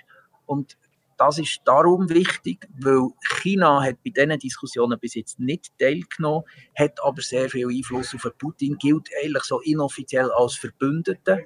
Und 0.45 0.77
das 1.17 1.39
ist 1.39 1.61
darum 1.65 2.09
wichtig, 2.09 2.67
weil 2.79 3.09
China 3.41 3.81
hat 3.83 3.97
bei 4.03 4.11
diesen 4.11 4.39
Diskussionen 4.39 4.99
bis 4.99 5.15
jetzt 5.15 5.39
nicht 5.39 5.71
teilgenommen, 5.79 6.43
hat 6.77 6.99
aber 7.03 7.21
sehr 7.21 7.49
viel 7.49 7.67
Einfluss 7.67 8.13
auf 8.15 8.27
Putin, 8.37 8.77
gilt 8.77 9.09
eigentlich 9.21 9.43
so 9.43 9.59
inoffiziell 9.61 10.31
als 10.31 10.55
Verbündeter 10.55 11.39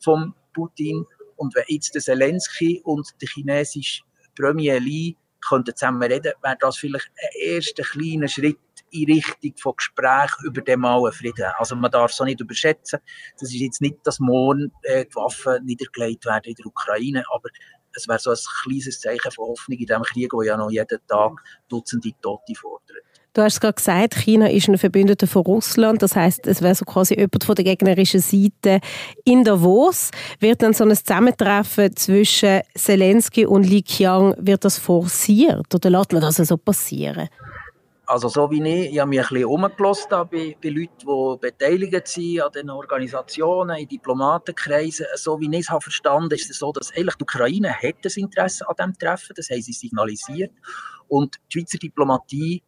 von 0.00 0.34
Putin. 0.52 1.04
Und 1.36 1.54
wenn 1.54 1.64
jetzt 1.68 1.94
der 1.94 2.02
Zelensky 2.02 2.80
und 2.84 3.08
der 3.20 3.28
chinesische 3.28 4.02
Premier 4.36 4.78
Li 4.78 5.16
könnten 5.46 5.74
zusammen 5.74 6.02
reden, 6.02 6.32
wäre 6.42 6.56
das 6.60 6.78
vielleicht 6.78 7.08
ein 7.08 7.54
erster 7.54 7.82
kleiner 7.82 8.28
Schritt 8.28 8.58
in 8.92 9.10
Richtung 9.10 9.54
von 9.58 9.74
Gespräch 9.76 10.30
über 10.44 10.60
den 10.60 10.80
malen 10.80 11.12
Frieden. 11.12 11.50
Also 11.58 11.74
man 11.74 11.90
darf 11.90 12.12
es 12.12 12.20
auch 12.20 12.24
nicht 12.26 12.40
überschätzen. 12.40 13.00
Das 13.38 13.52
ist 13.52 13.60
jetzt 13.60 13.80
nicht, 13.80 13.98
dass 14.04 14.20
morgen 14.20 14.70
äh, 14.82 15.06
die 15.06 15.14
Waffen 15.14 15.64
niedergelegt 15.64 16.26
werden 16.26 16.44
in 16.44 16.54
der 16.54 16.66
Ukraine, 16.66 17.24
aber 17.32 17.48
es 17.94 18.08
wäre 18.08 18.18
so 18.18 18.30
ein 18.30 18.36
kleines 18.62 19.00
Zeichen 19.00 19.30
von 19.30 19.48
Hoffnung 19.48 19.78
in 19.78 19.86
diesem 19.86 20.02
Krieg, 20.02 20.30
der 20.30 20.46
ja 20.46 20.56
noch 20.56 20.70
jeden 20.70 20.98
Tag 21.06 21.32
Dutzende 21.68 22.10
Tote 22.20 22.54
fordert. 22.54 23.04
Du 23.34 23.40
hast 23.40 23.62
gerade 23.62 23.72
gesagt, 23.72 24.14
China 24.14 24.46
ist 24.46 24.68
ein 24.68 24.76
Verbündeter 24.76 25.26
von 25.26 25.40
Russland. 25.42 26.02
Das 26.02 26.14
heißt, 26.14 26.46
es 26.46 26.60
wäre 26.60 26.74
so 26.74 26.84
quasi 26.84 27.14
jemand 27.14 27.42
von 27.42 27.54
der 27.54 27.64
gegnerischen 27.64 28.20
Seite 28.20 28.80
in 29.24 29.42
Davos. 29.42 30.10
Wird 30.38 30.60
dann 30.62 30.74
so 30.74 30.84
ein 30.84 30.94
Zusammentreffen 30.94 31.96
zwischen 31.96 32.60
Zelensky 32.76 33.46
und 33.46 33.62
Li 33.62 33.80
Qiang, 33.80 34.34
wird 34.36 34.66
das 34.66 34.76
forciert 34.76 35.74
oder 35.74 35.88
lässt 35.88 36.12
man 36.12 36.20
das 36.20 36.36
so 36.36 36.58
passieren? 36.58 37.30
Also 38.04 38.28
so 38.28 38.50
wie 38.50 38.62
ich, 38.62 38.92
ich 38.92 38.98
habe 38.98 39.08
mich 39.08 39.20
ein 39.20 39.28
bisschen 39.28 39.44
umgelassen 39.44 40.08
bei, 40.10 40.56
bei 40.60 40.68
Leuten, 40.70 40.90
die 40.98 41.38
beteiligt 41.40 42.08
sind 42.08 42.40
an 42.40 42.52
den 42.52 42.70
Organisationen, 42.70 43.78
in 43.78 43.88
Diplomatenkreisen. 43.88 45.06
So 45.14 45.40
wie 45.40 45.48
ich 45.54 45.60
es 45.60 45.70
habe 45.70 45.82
verstanden 45.82 46.34
ist 46.34 46.50
es 46.50 46.58
so, 46.58 46.72
dass 46.72 46.90
eigentlich 46.92 47.14
die 47.14 47.22
Ukraine 47.22 47.72
hat 47.72 47.96
das 48.02 48.16
Interesse 48.16 48.68
an 48.68 48.74
diesem 48.76 48.98
Treffen, 48.98 49.34
das 49.36 49.50
haben 49.50 49.62
sie 49.62 49.72
signalisiert. 49.72 50.52
Und 51.06 51.36
die 51.52 51.60
Schweizer 51.60 51.78
Diplomatie 51.78 52.62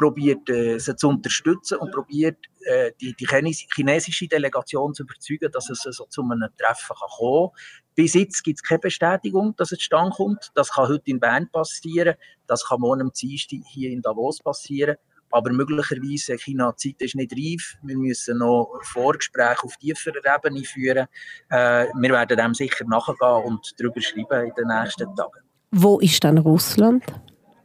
probiert, 0.00 0.48
äh, 0.48 0.78
sie 0.78 0.96
zu 0.96 1.08
unterstützen 1.08 1.78
und 1.78 1.92
probiert, 1.92 2.38
äh, 2.64 2.92
die, 3.00 3.14
die 3.14 3.26
chinesische 3.26 4.26
Delegation 4.26 4.94
zu 4.94 5.02
überzeugen, 5.02 5.50
dass 5.52 5.68
es 5.68 5.82
so 5.82 6.06
zu 6.06 6.22
einem 6.22 6.48
Treffen 6.58 6.96
kann 6.98 7.08
kommen 7.18 7.50
Bis 7.94 8.14
jetzt 8.14 8.42
gibt 8.42 8.58
es 8.58 8.62
keine 8.62 8.78
Bestätigung, 8.78 9.54
dass 9.56 9.72
es 9.72 9.78
zustande 9.78 10.12
kommt. 10.16 10.50
Das 10.54 10.70
kann 10.72 10.88
heute 10.88 11.10
in 11.10 11.20
Bern 11.20 11.48
passieren, 11.52 12.14
das 12.46 12.66
kann 12.66 12.80
morgen 12.80 13.02
am 13.02 13.12
Dienstag 13.12 13.60
hier 13.66 13.90
in 13.90 14.00
Davos 14.00 14.40
passieren. 14.40 14.96
Aber 15.32 15.52
möglicherweise, 15.52 16.36
China, 16.38 16.72
die 16.72 16.92
Zeit 16.92 17.02
ist 17.02 17.14
nicht 17.14 17.32
reif. 17.32 17.76
Wir 17.82 17.96
müssen 17.96 18.38
noch 18.38 18.80
Vorgespräche 18.82 19.62
auf 19.62 19.76
tieferer 19.76 20.16
Ebene 20.36 20.64
führen. 20.64 21.06
Äh, 21.50 21.86
wir 21.94 22.10
werden 22.10 22.36
dem 22.36 22.54
sicher 22.54 22.84
nachgehen 22.84 23.44
und 23.44 23.74
darüber 23.78 24.00
schreiben 24.00 24.48
in 24.48 24.54
den 24.54 24.66
nächsten 24.66 25.14
Tagen. 25.14 25.40
Wo 25.70 26.00
ist 26.00 26.24
dann 26.24 26.38
Russland? 26.38 27.04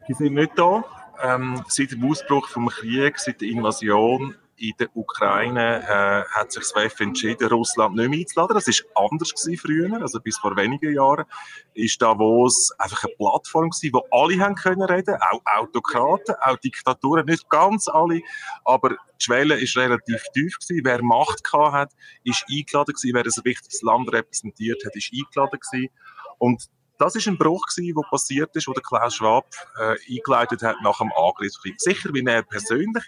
Die 0.07 0.13
sind 0.13 0.35
nicht 0.35 0.51
da. 0.55 0.83
Ähm, 1.21 1.63
seit 1.67 1.91
dem 1.91 2.09
Ausbruch 2.09 2.49
des 2.51 2.75
Krieges, 2.75 3.23
seit 3.25 3.41
der 3.41 3.49
Invasion 3.49 4.35
in 4.57 4.73
der 4.79 4.87
Ukraine, 4.95 5.83
äh, 5.83 6.23
hat 6.33 6.51
sich 6.51 6.63
das 6.63 6.75
WEF 6.75 6.99
entschieden, 6.99 7.47
Russland 7.49 7.95
nicht 7.95 8.09
mehr 8.09 8.19
einzuladen. 8.19 8.55
Das 8.55 8.67
war 8.67 9.05
anders 9.05 9.33
gewesen 9.33 9.57
früher, 9.57 10.01
also 10.01 10.19
bis 10.19 10.37
vor 10.37 10.55
wenigen 10.55 10.93
Jahren, 10.93 11.25
ist 11.73 12.01
Davos 12.01 12.71
einfach 12.77 13.03
eine 13.03 13.15
Plattform 13.15 13.69
gewesen, 13.69 13.93
wo 13.93 14.03
alle 14.11 14.39
haben 14.39 14.55
können 14.55 14.83
reden, 14.83 15.17
auch 15.31 15.41
Autokraten, 15.45 16.35
auch 16.41 16.57
Diktaturen, 16.57 17.25
nicht 17.25 17.49
ganz 17.49 17.87
alle, 17.87 18.21
aber 18.63 18.89
die 18.89 19.23
Schwelle 19.23 19.59
ist 19.59 19.75
relativ 19.77 20.23
tief 20.33 20.57
gewesen. 20.59 20.85
Wer 20.85 21.03
Macht 21.03 21.43
gehabt 21.43 21.73
hat, 21.73 21.91
ist 22.23 22.45
eingeladen 22.49 22.93
gewesen. 22.93 23.13
Wer 23.13 23.23
ein 23.23 23.45
wichtiges 23.45 23.81
Land 23.81 24.11
repräsentiert 24.11 24.83
hat, 24.85 24.95
ist 24.95 25.11
eingeladen 25.13 25.59
gewesen. 25.59 25.89
Und 26.37 26.69
das 26.97 27.15
ist 27.15 27.27
ein 27.27 27.37
Bruch 27.37 27.65
gewesen, 27.67 27.95
der 27.95 28.09
passiert 28.09 28.55
ist, 28.55 28.67
wo 28.67 28.73
der 28.73 28.83
Klaus 28.83 29.15
Schwab 29.15 29.47
äh, 29.77 29.95
eingeleitet 30.09 30.63
hat 30.63 30.77
nach 30.83 30.97
dem 30.99 31.11
Angriffskrieg. 31.11 31.75
Sicher, 31.79 32.13
wie 32.13 32.23
er 32.25 32.43
persönlich 32.43 33.03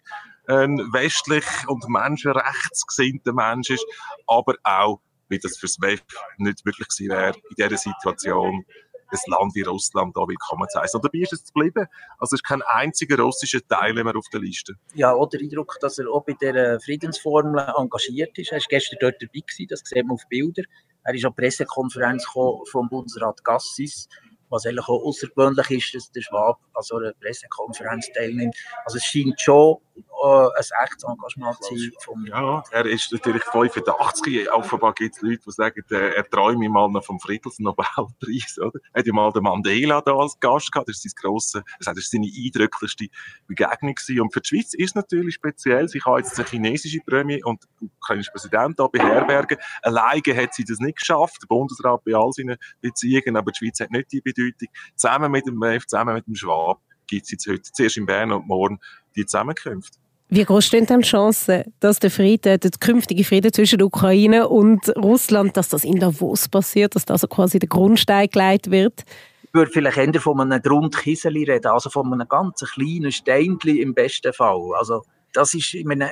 ein 0.48 0.78
westlich 0.94 1.46
und 1.68 1.88
menschenrechtsgesinnter 1.90 3.34
Mensch 3.34 3.70
ist, 3.70 3.86
aber 4.28 4.56
auch, 4.64 5.02
wie 5.30 5.40
das 5.40 5.58
fürs 5.58 5.80
WEF 5.82 6.02
nicht 6.38 6.66
wirklich 6.66 6.88
gewesen 6.88 7.12
wäre, 7.12 7.36
in 7.36 7.56
dieser 7.58 7.78
Situation 7.78 8.66
ein 9.12 9.32
Land 9.32 9.56
wie 9.56 9.62
Russland 9.62 10.16
da 10.16 10.22
willkommen 10.22 10.68
zu 10.70 10.80
heißen. 10.80 10.98
Und 10.98 11.06
dabei 11.06 11.20
ist 11.20 11.34
es 11.34 11.46
geblieben. 11.54 11.88
Also 12.18 12.36
es 12.36 12.42
ist 12.42 12.44
kein 12.44 12.62
einziger 12.62 13.20
russischer 13.20 13.60
Teilnehmer 13.68 14.16
auf 14.16 14.26
der 14.32 14.42
Liste. 14.42 14.76
Ja, 14.94 15.14
auch 15.14 15.28
der 15.28 15.42
Eindruck, 15.42 15.78
dass 15.82 16.00
er 16.00 16.10
auch 16.10 16.26
bei 16.26 16.34
der 16.34 16.80
Friedensformel 16.80 17.66
engagiert 17.78 18.38
ist. 18.38 18.52
Er 18.52 18.60
war 18.60 18.66
gestern 18.70 18.98
dort 19.00 19.16
dabei, 19.22 19.40
gewesen, 19.40 19.68
das 19.70 19.82
sieht 19.84 20.06
man 20.06 20.16
auf 20.16 20.24
Bildern. 20.30 20.66
Er 21.04 21.14
ist 21.14 21.26
an 21.26 21.34
die 21.38 21.42
Pressekonferenz 21.42 22.26
vom 22.26 22.90
Bundesrat 22.90 23.44
Gassis 23.44 24.10
was 24.50 24.66
eigentlich 24.66 24.88
auch 24.88 25.04
außergewöhnlich 25.04 25.72
ist, 25.72 25.94
dass 25.96 26.12
der 26.12 26.22
Schwab 26.22 26.60
an 26.74 26.84
so 26.84 26.98
einer 26.98 27.14
Pressekonferenz 27.14 28.12
teilnimmt. 28.14 28.56
Also 28.86 28.98
es 28.98 29.06
scheint 29.06 29.40
schon 29.40 29.78
äh, 29.98 30.48
ein 30.56 30.84
echtes 30.84 31.04
Engagement 31.04 31.64
zu 31.64 31.78
sein. 31.78 32.26
Ja, 32.28 32.64
er 32.72 32.86
ist 32.86 33.12
natürlich 33.12 33.44
85. 33.44 34.52
Offenbar 34.52 34.94
gibt 34.94 35.16
es 35.16 35.22
Leute, 35.22 35.42
die 35.46 35.52
sagen, 35.52 35.84
äh, 35.92 36.16
er 36.16 36.30
träume 36.30 36.70
mal 36.70 36.90
noch 36.90 37.04
vom 37.04 37.20
Friedensnobelpreis. 37.20 38.58
Oder? 38.60 38.80
Er 38.94 39.00
hat 39.00 39.08
ja 39.08 39.14
mal 39.14 39.32
den 39.32 39.44
Mandela 39.44 40.02
da 40.02 40.16
als 40.16 40.40
Gast 40.40 40.72
gehabt. 40.72 40.90
Das 40.90 41.04
ist, 41.04 41.16
grosse, 41.16 41.64
das 41.84 41.98
ist 41.98 42.12
seine 42.12 42.28
eindrücklichste 42.28 43.08
Begegnung 43.48 43.96
gewesen. 43.96 44.22
Und 44.22 44.34
für 44.34 44.42
die 44.42 44.48
Schweiz 44.48 44.74
ist 44.74 44.96
natürlich 44.96 45.36
speziell. 45.36 45.88
Sie 45.88 46.00
kann 46.00 46.18
jetzt 46.18 46.38
eine 46.38 46.48
chinesische 46.48 47.00
Prämie 47.06 47.44
und 47.44 47.64
der 47.64 47.90
ukrainische 47.98 48.32
Präsident 48.32 48.80
da 48.80 48.88
beherbergen. 48.88 49.58
Alleine 49.82 50.36
hat 50.36 50.54
sie 50.54 50.64
das 50.64 50.80
nicht 50.80 51.00
geschafft. 51.00 51.44
Der 51.44 51.48
Bundesrat 51.48 52.04
bei 52.04 52.14
all 52.14 52.32
seinen 52.32 52.58
Beziehungen, 52.82 53.38
aber 53.38 53.52
die 53.52 53.58
Schweiz 53.60 53.80
hat 53.80 53.92
nicht 53.92 54.12
die 54.12 54.22
Bedeutung. 54.38 54.70
Zusammen 54.96 55.32
mit 55.32 55.48
dem 55.48 55.60
WEF, 55.60 55.86
zusammen 55.86 56.16
mit 56.16 56.28
dem 56.28 56.36
Schwab 56.36 56.80
gibt 57.08 57.24
es 57.24 57.32
jetzt 57.32 57.48
heute, 57.48 57.62
zuerst 57.62 57.98
in 57.98 58.06
Bern 58.06 58.32
und 58.32 58.48
morgen, 58.48 58.80
die 59.16 59.26
Zusammenkünfte. 59.26 59.98
Wie 60.30 60.44
groß 60.44 60.66
stehen 60.66 60.86
dann 60.86 61.02
die 61.02 61.08
Chancen, 61.08 61.64
dass 61.80 62.00
der 62.00 62.12
Frieden, 62.12 62.60
der 62.60 62.72
künftige 62.82 63.24
Frieden 63.24 63.54
zwischen 63.54 63.78
der 63.78 63.88
Ukraine 63.88 64.50
und 64.50 64.90
Russland, 64.98 65.56
dass 65.56 65.70
das 65.70 65.86
in 65.86 66.00
Davos 66.00 66.50
passiert, 66.50 66.96
dass 66.96 67.06
da 67.06 67.14
also 67.14 67.28
quasi 67.28 67.60
der 67.60 67.70
Grundstein 67.70 68.28
gelegt 68.28 68.70
wird? 68.70 69.04
Ich 69.44 69.54
würde 69.54 69.72
vielleicht 69.72 69.98
eher 69.98 70.20
von 70.20 70.42
einem 70.42 70.62
Grundkisseli 70.62 71.46
reden, 71.46 71.68
also 71.68 71.90
von 71.90 72.12
einem 72.12 72.28
ganz 72.28 72.60
kleinen 72.60 73.14
Steinchen 73.14 73.78
im 73.78 73.94
besten 73.94 74.34
Fall. 74.34 74.74
Also 74.78 75.04
das 75.32 75.54
ist, 75.54 75.74
ich 75.74 75.86
meine, 75.86 76.12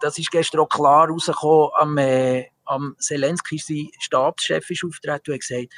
das 0.00 0.18
ist 0.18 0.30
gestern 0.30 0.60
auch 0.60 0.68
klar 0.68 1.08
rausgekommen, 1.08 1.70
am, 1.78 1.96
äh, 1.96 2.44
am 2.66 2.96
Zelensky, 2.98 3.56
sein 3.56 3.88
Stabschef, 3.98 4.68
ist 4.68 4.84
auftreten 4.84 5.32
und 5.32 5.34
hat 5.34 5.40
gesagt, 5.40 5.50
äh, 5.52 5.68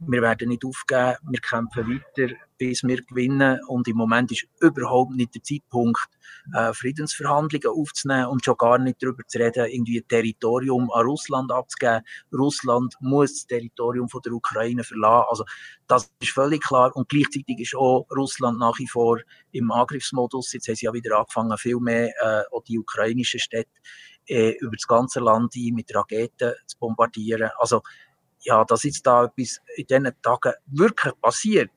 wir 0.00 0.22
werden 0.22 0.48
nicht 0.48 0.64
aufgeben, 0.64 1.16
wir 1.30 1.40
kämpfen 1.40 1.88
weiter, 1.88 2.34
bis 2.58 2.82
wir 2.82 3.02
gewinnen. 3.02 3.58
Und 3.66 3.88
im 3.88 3.96
Moment 3.96 4.30
ist 4.30 4.46
überhaupt 4.60 5.12
nicht 5.12 5.34
der 5.34 5.42
Zeitpunkt, 5.42 6.06
äh, 6.54 6.74
Friedensverhandlungen 6.74 7.78
aufzunehmen 7.78 8.26
und 8.26 8.44
schon 8.44 8.56
gar 8.58 8.78
nicht 8.78 9.02
darüber 9.02 9.22
zu 9.26 9.38
reden, 9.38 9.66
irgendwie 9.70 10.00
ein 10.00 10.08
Territorium 10.08 10.90
an 10.90 11.06
Russland 11.06 11.50
abzugeben. 11.50 12.02
Russland 12.32 12.94
muss 13.00 13.32
das 13.32 13.46
Territorium 13.46 14.08
von 14.08 14.20
der 14.22 14.32
Ukraine 14.32 14.84
verlassen. 14.84 15.26
Also 15.30 15.44
das 15.86 16.12
ist 16.20 16.32
völlig 16.32 16.62
klar. 16.62 16.94
Und 16.94 17.08
gleichzeitig 17.08 17.58
ist 17.58 17.74
auch 17.74 18.06
Russland 18.14 18.58
nach 18.58 18.78
wie 18.78 18.88
vor 18.88 19.18
im 19.52 19.70
Angriffsmodus. 19.70 20.52
Jetzt 20.52 20.68
haben 20.68 20.76
sie 20.76 20.86
ja 20.86 20.92
wieder 20.92 21.18
angefangen, 21.18 21.56
viel 21.56 21.80
mehr 21.80 22.12
äh, 22.20 22.42
auch 22.54 22.62
die 22.64 22.78
ukrainischen 22.78 23.40
Städte 23.40 23.70
äh, 24.26 24.50
über 24.60 24.76
das 24.76 24.86
ganze 24.86 25.20
Land 25.20 25.54
mit 25.56 25.94
Raketen 25.94 26.52
zu 26.66 26.78
bombardieren. 26.78 27.50
Also 27.58 27.82
ja, 28.40 28.64
dass 28.64 28.84
jetzt 28.84 29.06
da 29.06 29.24
etwas 29.24 29.60
in 29.76 29.86
diesen 29.86 30.12
Tagen 30.22 30.52
wirklich 30.66 31.14
passiert, 31.20 31.70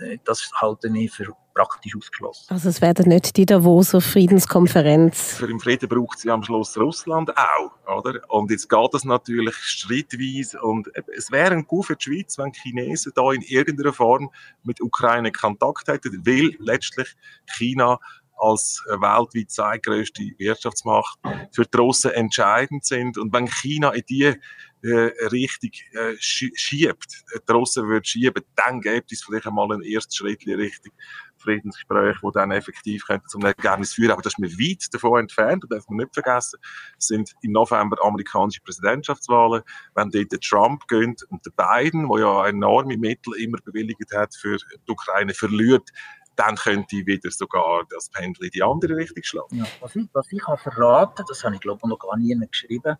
äh, 0.00 0.18
das 0.24 0.50
halte 0.60 0.88
ich 0.88 1.12
für 1.12 1.34
praktisch 1.56 1.96
ausgeschlossen. 1.96 2.46
Also 2.50 2.68
es 2.68 2.82
werden 2.82 3.08
nicht 3.08 3.36
die 3.36 3.46
Davoser 3.46 4.02
Friedenskonferenz. 4.02 5.36
Für 5.38 5.46
den 5.46 5.58
Frieden 5.58 5.88
braucht 5.88 6.18
sie 6.18 6.30
am 6.30 6.42
Schluss 6.42 6.76
Russland 6.76 7.32
auch, 7.34 7.98
oder? 7.98 8.20
Und 8.28 8.50
jetzt 8.50 8.68
geht 8.68 8.92
das 8.92 9.04
natürlich 9.04 9.56
schrittweise 9.56 10.60
und 10.60 10.88
es 11.16 11.30
wäre 11.30 11.52
ein 11.52 11.66
Coup 11.66 11.84
für 11.84 11.96
die 11.96 12.04
Schweiz, 12.04 12.36
wenn 12.36 12.52
die 12.52 12.60
Chinesen 12.60 13.12
da 13.14 13.32
in 13.32 13.40
irgendeiner 13.40 13.94
Form 13.94 14.30
mit 14.64 14.82
Ukraine 14.82 15.32
Kontakt 15.32 15.88
hätten, 15.88 16.26
weil 16.26 16.54
letztlich 16.58 17.16
China 17.56 17.98
als 18.36 18.82
weltweit 18.86 19.50
zweitgrößte 19.50 20.22
Wirtschaftsmacht 20.38 21.18
für 21.52 21.64
die 21.64 21.76
Russen 21.76 22.12
entscheidend 22.12 22.84
sind. 22.84 23.18
Und 23.18 23.32
wenn 23.32 23.46
China 23.48 23.90
in 23.90 24.02
die 24.08 24.34
äh, 24.82 25.26
Richtung 25.32 25.70
äh, 25.92 26.14
schiebt, 26.18 27.24
äh, 27.34 27.40
die 27.48 27.52
Russen 27.52 27.88
würde 27.88 28.06
schieben, 28.06 28.44
dann 28.54 28.80
gibt 28.80 29.10
es 29.10 29.24
vielleicht 29.24 29.46
einmal 29.46 29.72
einen 29.72 29.82
ersten 29.82 30.14
Schritt 30.14 30.46
Richtung 30.46 30.92
Friedensgespräch, 31.38 32.16
wo 32.22 32.30
dann 32.30 32.50
effektiv 32.50 33.06
könnte 33.06 33.26
zum 33.26 33.44
Ergebnis 33.44 33.94
führen. 33.94 34.10
Aber 34.10 34.22
das 34.22 34.34
ist 34.34 34.38
mir 34.38 34.50
weit 34.50 34.92
davon 34.92 35.20
entfernt, 35.20 35.64
das 35.64 35.70
darf 35.70 35.88
man 35.88 35.98
nicht 35.98 36.14
vergessen. 36.14 36.58
Es 36.98 37.06
sind 37.06 37.32
im 37.42 37.52
November 37.52 37.96
amerikanische 38.04 38.60
Präsidentschaftswahlen. 38.62 39.62
Wenn 39.94 40.10
dort 40.10 40.32
der 40.32 40.40
Trump 40.40 40.86
gönnt 40.88 41.22
und 41.30 41.44
der 41.46 41.52
Biden, 41.52 42.08
der 42.08 42.20
ja 42.20 42.46
enorme 42.46 42.96
Mittel 42.96 43.34
immer 43.34 43.58
bewilligt 43.64 44.12
hat 44.14 44.34
für 44.34 44.56
die 44.56 44.90
Ukraine, 44.90 45.34
verliert, 45.34 45.90
dann 46.36 46.56
könnte 46.56 46.96
wieder 47.06 47.30
sogar 47.30 47.84
das 47.90 48.08
Pendel 48.10 48.44
in 48.44 48.50
die 48.50 48.62
andere 48.62 48.96
Richtung 48.96 49.22
schlagen. 49.22 49.56
Ja, 49.56 49.64
was, 49.80 49.96
ich, 49.96 50.06
was 50.12 50.30
ich 50.30 50.40
kann 50.40 50.58
verraten, 50.58 51.24
das 51.28 51.42
habe 51.44 51.54
ich 51.54 51.60
glaube 51.60 51.80
ich 51.82 51.88
noch 51.88 51.98
gar 51.98 52.16
nie 52.16 52.38
geschrieben, 52.46 52.96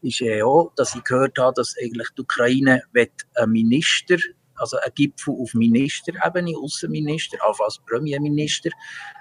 ist 0.00 0.20
ja 0.20 0.44
auch, 0.44 0.72
dass 0.76 0.94
ich 0.94 1.04
gehört 1.04 1.38
habe, 1.38 1.54
dass 1.54 1.74
eigentlich 1.82 2.08
die 2.16 2.22
Ukraine 2.22 2.82
einen 2.94 3.52
Minister, 3.52 4.16
also 4.54 4.76
einen 4.78 4.94
Gipfel 4.94 5.34
auf 5.38 5.54
Ministerebene, 5.54 6.56
Außenminister, 6.56 7.38
auch 7.44 7.58
als 7.60 7.80
Premierminister 7.86 8.70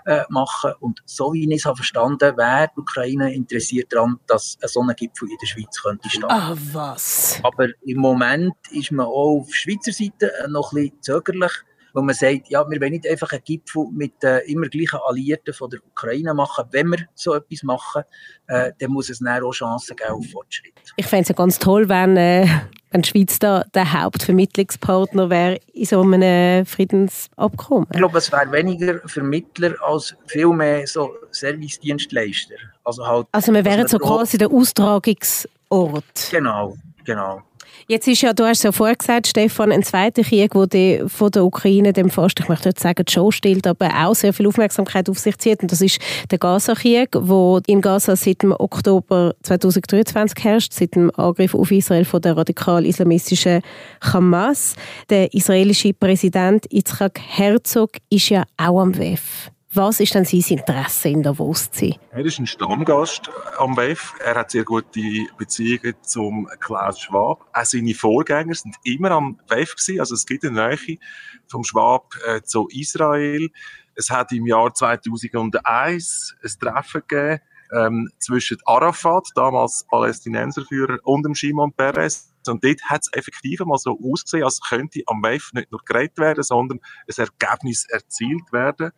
äh, 0.06 0.24
machen. 0.30 0.74
Und 0.80 1.02
so 1.06 1.34
wie 1.34 1.48
ich 1.48 1.60
es 1.60 1.66
habe 1.66 1.78
verstanden, 1.78 2.38
wäre 2.38 2.70
die 2.76 2.80
Ukraine 2.80 3.34
interessiert 3.34 3.94
daran, 3.94 4.20
dass 4.28 4.58
ein 4.62 4.68
so 4.68 4.82
ein 4.82 4.96
Gipfel 4.96 5.30
in 5.30 5.38
der 5.42 5.48
Schweiz 5.48 5.82
könnte 5.82 6.10
stattfinden. 6.10 6.32
Ah, 6.32 6.58
was? 6.74 7.40
Aber 7.44 7.68
im 7.82 7.98
Moment 7.98 8.56
ist 8.72 8.92
man 8.92 9.06
auch 9.06 9.42
auf 9.42 9.54
Schweizer 9.54 9.92
Seite 9.92 10.32
noch 10.50 10.74
ein 10.74 10.84
bisschen 10.84 11.02
zögerlich 11.02 11.52
wo 11.98 12.04
man 12.04 12.14
sagt, 12.14 12.50
ja, 12.50 12.64
wir 12.70 12.80
wollen 12.80 12.92
nicht 12.92 13.10
einfach 13.10 13.32
einen 13.32 13.44
Gipfel 13.44 13.88
mit 13.92 14.24
äh, 14.24 14.40
immer 14.52 14.68
gleichen 14.68 15.00
Alliierten 15.08 15.52
von 15.52 15.70
der 15.72 15.80
Ukraine 15.84 16.32
machen. 16.34 16.66
Wenn 16.70 16.90
wir 16.90 17.00
so 17.16 17.34
etwas 17.34 17.64
machen, 17.64 18.04
äh, 18.48 18.72
dann 18.80 18.92
muss 18.92 19.10
es 19.10 19.18
dann 19.18 19.44
auch 19.44 19.52
Chancen 19.52 19.96
geben 19.96 20.12
auf 20.12 20.26
Fortschritt. 20.28 20.74
Ich 20.96 21.08
fände 21.08 21.24
es 21.24 21.30
ja 21.30 21.36
ganz 21.36 21.58
toll, 21.58 21.90
wenn 21.90 22.16
äh, 22.16 22.48
wenn 22.92 23.02
die 23.02 23.10
Schweiz 23.10 23.40
da 23.40 23.64
der 23.74 23.92
Hauptvermittlungspartner 23.92 25.30
wäre 25.32 25.60
in 25.74 25.86
so 25.86 26.02
einem 26.02 26.66
Friedensabkommen? 26.68 27.88
Ich 27.92 27.98
glaube, 27.98 28.20
es 28.20 28.32
wäre 28.32 28.52
weniger 28.52 29.00
Vermittler 29.08 29.74
als 29.82 30.16
vielmehr 30.28 30.86
so 30.86 31.16
Servicedienstleister. 31.32 32.56
Also, 32.84 33.06
halt, 33.06 33.28
also 33.32 33.52
wir 33.54 33.66
wären 33.66 33.88
so 33.88 33.98
quasi 33.98 34.38
der 34.38 34.52
Austragungsort. 34.52 36.30
Genau, 36.32 36.78
genau. 37.04 37.42
Jetzt 37.90 38.06
ist 38.06 38.22
ja, 38.22 38.34
du 38.34 38.44
hast 38.44 38.58
es 38.58 38.64
ja 38.64 38.74
vorher 38.74 38.98
gesagt, 38.98 39.28
Stefan, 39.28 39.72
ein 39.72 39.82
zweiter 39.82 40.22
Krieg, 40.22 40.52
der 40.52 40.68
die, 40.68 41.04
von 41.08 41.32
der 41.32 41.46
Ukraine 41.46 41.94
dem 41.94 42.10
fast, 42.10 42.38
ich 42.38 42.50
möchte 42.50 42.68
nicht 42.68 42.82
sagen, 42.82 43.06
die 43.08 43.14
Show 43.14 43.32
stillt, 43.32 43.66
aber 43.66 43.90
auch 44.06 44.14
sehr 44.14 44.34
viel 44.34 44.46
Aufmerksamkeit 44.46 45.10
auf 45.10 45.18
sich 45.18 45.38
zieht. 45.38 45.62
Und 45.62 45.72
das 45.72 45.80
ist 45.80 46.00
der 46.30 46.38
Gaza-Krieg, 46.38 47.14
der 47.14 47.62
in 47.66 47.80
Gaza 47.80 48.18
seit 48.18 48.44
dem 48.44 48.52
Oktober 48.52 49.36
2023 49.44 50.44
herrscht, 50.44 50.74
seit 50.74 50.96
dem 50.96 51.10
Angriff 51.16 51.56
auf 51.56 51.72
Israel 51.72 52.04
von 52.04 52.22
der 52.22 52.36
radikal-islamistischen 52.36 53.62
Hamas. 54.02 54.76
Der 55.10 55.34
israelische 55.34 55.94
Präsident 55.94 56.66
Yitzhak 56.70 57.22
Herzog 57.26 57.92
ist 58.10 58.28
ja 58.28 58.44
auch 58.58 58.82
am 58.82 58.98
WEF. 58.98 59.50
Was 59.78 60.00
ist 60.00 60.16
denn 60.16 60.26
sein 60.26 60.44
Interesse 60.58 61.10
in 61.10 61.22
Davos? 61.22 61.70
Er 61.80 62.26
ist 62.26 62.40
ein 62.40 62.48
Stammgast 62.48 63.30
am 63.60 63.78
WEF. 63.78 64.16
Er 64.26 64.34
hat 64.34 64.50
sehr 64.50 64.64
gute 64.64 65.28
Beziehungen 65.38 65.94
zum 66.02 66.50
Klaus 66.60 67.00
Schwab. 67.00 67.46
Auch 67.54 67.64
seine 67.64 67.94
Vorgänger 67.94 68.56
sind 68.56 68.76
immer 68.84 69.12
am 69.12 69.40
WEF 69.50 69.76
gewesen. 69.76 70.00
Also 70.00 70.16
es 70.16 70.26
gibt 70.26 70.44
eine 70.44 70.70
Nähe 70.70 70.98
vom 71.46 71.64
Schwab 71.64 72.12
äh, 72.26 72.42
zu 72.42 72.68
Israel. 72.72 73.52
Es 73.94 74.10
hat 74.10 74.32
im 74.32 74.48
Jahr 74.48 74.74
2001 74.74 76.36
ein 76.42 76.52
Treffen 76.60 77.04
gegeben 77.08 77.42
ähm, 77.72 78.10
zwischen 78.18 78.58
Arafat, 78.66 79.28
damals 79.36 79.86
Palästinenserführer, 79.92 80.98
und 81.04 81.22
dem 81.22 81.36
Shimon 81.36 81.72
Peres. 81.72 82.34
Und 82.48 82.64
dort 82.64 82.82
hat 82.86 83.02
es 83.04 83.14
effektiv 83.14 83.60
mal 83.60 83.78
so 83.78 84.00
ausgesehen, 84.04 84.44
als 84.44 84.60
könnte 84.60 85.02
am 85.06 85.22
WEF 85.22 85.52
nicht 85.54 85.72
nur 85.72 85.82
geredet 85.86 86.18
werden, 86.18 86.44
sondern 86.44 86.80
ein 86.80 87.16
Ergebnis 87.16 87.86
erzielt 87.90 88.52
werden. 88.52 88.92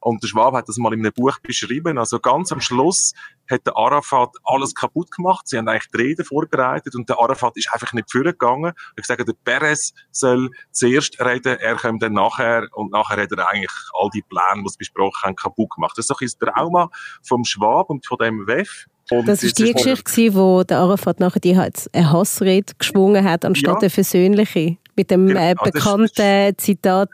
Und 0.00 0.22
der 0.22 0.28
Schwab 0.28 0.54
hat 0.54 0.68
das 0.68 0.78
mal 0.78 0.92
in 0.94 1.00
einem 1.00 1.12
Buch 1.12 1.38
beschrieben. 1.40 1.98
Also 1.98 2.18
ganz 2.18 2.50
am 2.52 2.60
Schluss 2.60 3.12
hat 3.50 3.66
der 3.66 3.76
Arafat 3.76 4.30
alles 4.44 4.74
kaputt 4.74 5.10
gemacht. 5.10 5.46
Sie 5.46 5.58
haben 5.58 5.68
eigentlich 5.68 5.90
die 5.92 5.98
Rede 5.98 6.24
vorbereitet 6.24 6.94
und 6.94 7.08
der 7.08 7.18
Arafat 7.18 7.56
ist 7.56 7.72
einfach 7.72 7.92
nicht 7.92 8.10
vorgegangen. 8.10 8.72
Ich 8.96 9.04
sage, 9.04 9.24
der 9.24 9.34
Perez 9.44 9.92
soll 10.10 10.50
zuerst 10.72 11.20
reden, 11.20 11.58
er 11.58 11.76
kommt 11.76 12.02
dann 12.02 12.14
nachher 12.14 12.66
und 12.72 12.92
nachher 12.92 13.22
hat 13.22 13.32
er 13.32 13.48
eigentlich 13.48 13.72
all 13.92 14.08
die 14.14 14.22
Pläne, 14.22 14.62
die 14.64 14.68
sie 14.70 14.78
besprochen 14.78 15.22
haben, 15.22 15.36
kaputt 15.36 15.70
gemacht. 15.74 15.98
Das 15.98 16.04
ist 16.04 16.10
doch 16.10 16.20
ein 16.20 16.54
Trauma 16.54 16.90
vom 17.22 17.44
Schwab 17.44 17.90
und 17.90 18.06
von 18.06 18.18
dem 18.18 18.46
WEF. 18.46 18.86
Und 19.10 19.26
das 19.26 19.42
ist 19.42 19.58
die 19.58 19.72
Geschichte, 19.72 20.34
wo 20.34 20.62
der 20.62 20.78
Arafat 20.78 21.18
nachher 21.18 21.40
die 21.40 21.56
halt 21.56 21.90
Hassrede 21.94 22.72
geschwungen 22.78 23.24
hat, 23.24 23.44
anstatt 23.44 23.74
ja. 23.74 23.80
eine 23.80 23.90
versöhnliche 23.90 24.76
mit 25.00 25.10
dem 25.10 25.28
genau, 25.28 25.40
äh, 25.40 25.54
bekannten 25.64 26.58
Zitat 26.58 27.08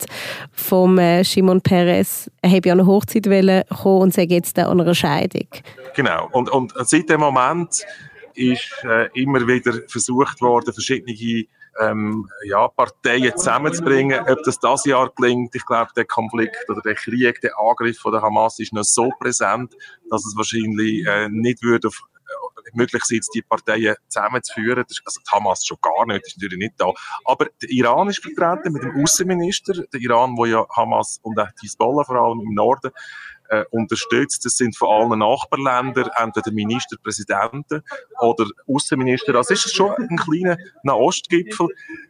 von 0.52 0.98
äh, 0.98 1.24
Shimon 1.24 1.60
Peres, 1.60 2.28
er 2.42 2.50
habe 2.50 2.68
ja 2.68 2.72
an 2.72 2.80
eine 2.80 2.88
Hochzeit 2.88 3.24
kommen 3.24 3.62
und 4.02 4.12
sei 4.12 4.26
jetzt 4.28 4.58
an 4.58 4.80
einer 4.80 4.94
Scheidung. 4.94 5.46
Genau, 5.94 6.28
und, 6.32 6.50
und 6.50 6.74
seit 6.84 7.08
dem 7.08 7.20
Moment 7.20 7.86
ist 8.34 8.84
äh, 8.84 9.08
immer 9.14 9.46
wieder 9.46 9.72
versucht 9.86 10.40
worden, 10.42 10.72
verschiedene 10.72 11.46
ähm, 11.80 12.28
ja, 12.44 12.66
Parteien 12.68 13.36
zusammenzubringen. 13.36 14.20
Ob 14.28 14.42
das 14.42 14.58
das 14.58 14.84
Jahr 14.84 15.10
gelingt, 15.16 15.54
ich 15.54 15.64
glaube, 15.64 15.90
der 15.96 16.06
Konflikt 16.06 16.68
oder 16.68 16.80
der 16.80 16.94
Krieg, 16.94 17.40
der 17.40 17.52
Angriff 17.58 17.98
von 17.98 18.12
der 18.12 18.22
Hamas 18.22 18.58
ist 18.58 18.72
noch 18.72 18.82
so 18.82 19.10
präsent, 19.20 19.74
dass 20.10 20.26
es 20.26 20.36
wahrscheinlich 20.36 21.06
äh, 21.06 21.28
nicht 21.28 21.62
würde 21.62 21.88
auf 21.88 22.02
möglich 22.74 23.02
sein, 23.04 23.20
die 23.34 23.42
Parteien 23.42 23.96
zusammenzuführen. 24.08 24.84
Das 24.86 24.98
ist, 24.98 25.02
also 25.04 25.20
die 25.20 25.30
Hamas 25.34 25.64
schon 25.64 25.78
gar 25.80 26.06
nicht, 26.06 26.26
ist 26.26 26.36
natürlich 26.36 26.58
nicht 26.58 26.74
da. 26.78 26.92
Aber 27.24 27.46
der 27.62 27.70
Iran 27.70 28.08
ist 28.08 28.22
vertreten 28.22 28.72
mit 28.72 28.82
dem 28.82 29.02
Außenminister, 29.02 29.84
der 29.92 30.00
Iran, 30.00 30.36
wo 30.36 30.46
ja 30.46 30.66
Hamas 30.74 31.18
und 31.22 31.38
auch 31.38 31.48
Hezbollah 31.62 32.04
vor 32.04 32.16
allem 32.16 32.40
im 32.40 32.54
Norden 32.54 32.90
äh, 33.48 33.64
unterstützt. 33.70 34.44
Das 34.44 34.56
sind 34.56 34.76
von 34.76 34.88
allen 34.88 35.18
Nachbarländern 35.20 36.10
entweder 36.16 36.52
Ministerpräsidenten 36.52 37.82
oder 38.20 38.46
Außenminister. 38.66 39.34
Also 39.34 39.54
ist 39.54 39.66
es 39.66 39.72
schon 39.72 39.92
ein 39.92 40.16
kleiner 40.16 40.56
Nahostgipfel. 40.82 41.68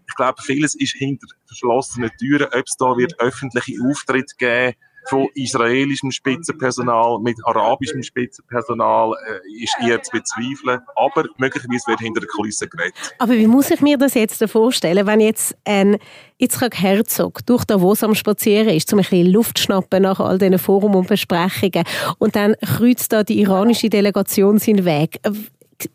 Ich 0.08 0.14
glaube, 0.14 0.40
vieles 0.42 0.75
ist 0.75 0.94
hinter 0.96 1.26
verschlossenen 1.46 2.10
Türen. 2.18 2.46
Ob 2.46 2.64
es 2.66 2.76
da 2.78 2.96
wird 2.96 3.18
öffentliche 3.20 3.76
Auftritte 3.84 4.34
geben 4.38 4.76
von 5.08 5.28
israelischem 5.34 6.10
Spitzenpersonal 6.10 7.18
mit 7.20 7.36
arabischem 7.44 8.02
Spitzenpersonal 8.02 9.12
äh, 9.12 9.62
ist 9.62 9.76
eher 9.80 10.02
zu 10.02 10.10
bezweifeln. 10.12 10.80
Aber 10.96 11.25
möglicherweise 11.38 11.86
wird 11.88 12.00
hinter 12.00 12.20
der 12.20 12.28
Kulisse 12.28 12.68
geredet. 12.68 12.94
Aber 13.18 13.32
wie 13.34 13.46
muss 13.46 13.70
ich 13.70 13.80
mir 13.80 13.98
das 13.98 14.14
jetzt 14.14 14.42
vorstellen, 14.50 15.06
wenn 15.06 15.20
jetzt 15.20 15.56
ein 15.64 15.98
Yitzhak 16.40 16.80
Herzog 16.80 17.44
durch 17.46 17.64
Davos 17.64 18.02
am 18.02 18.14
Spazieren 18.14 18.69
ist, 18.69 18.88
zum 18.88 18.99
ein 18.99 19.02
bisschen 19.02 19.32
Luft 19.32 19.58
schnappen 19.58 20.02
nach 20.02 20.21
all 20.21 20.38
diesen 20.38 20.58
Forum 20.58 20.95
und 20.95 21.08
Besprechungen 21.08 21.84
und 22.19 22.36
dann 22.36 22.54
kreuzt 22.60 23.12
da 23.12 23.23
die 23.23 23.40
iranische 23.40 23.88
Delegation 23.88 24.58
seinen 24.58 24.84
Weg. 24.84 25.21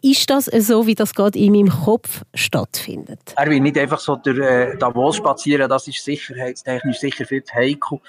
Ist 0.01 0.29
das 0.29 0.45
so, 0.45 0.85
wie 0.85 0.95
das 0.95 1.15
gerade 1.15 1.39
in 1.39 1.53
meinem 1.53 1.69
Kopf 1.69 2.21
stattfindet? 2.35 3.19
Er 3.35 3.49
will 3.49 3.59
nicht 3.59 3.77
einfach 3.77 3.99
so 3.99 4.15
durch 4.15 4.37
äh, 4.37 4.77
Davos 4.77 5.17
spazieren, 5.17 5.69
das 5.69 5.87
ist 5.87 6.03
sicherheitstechnisch 6.03 6.99
sicher 6.99 7.25
viel 7.25 7.43
zu 7.43 7.53
heikel 7.53 7.99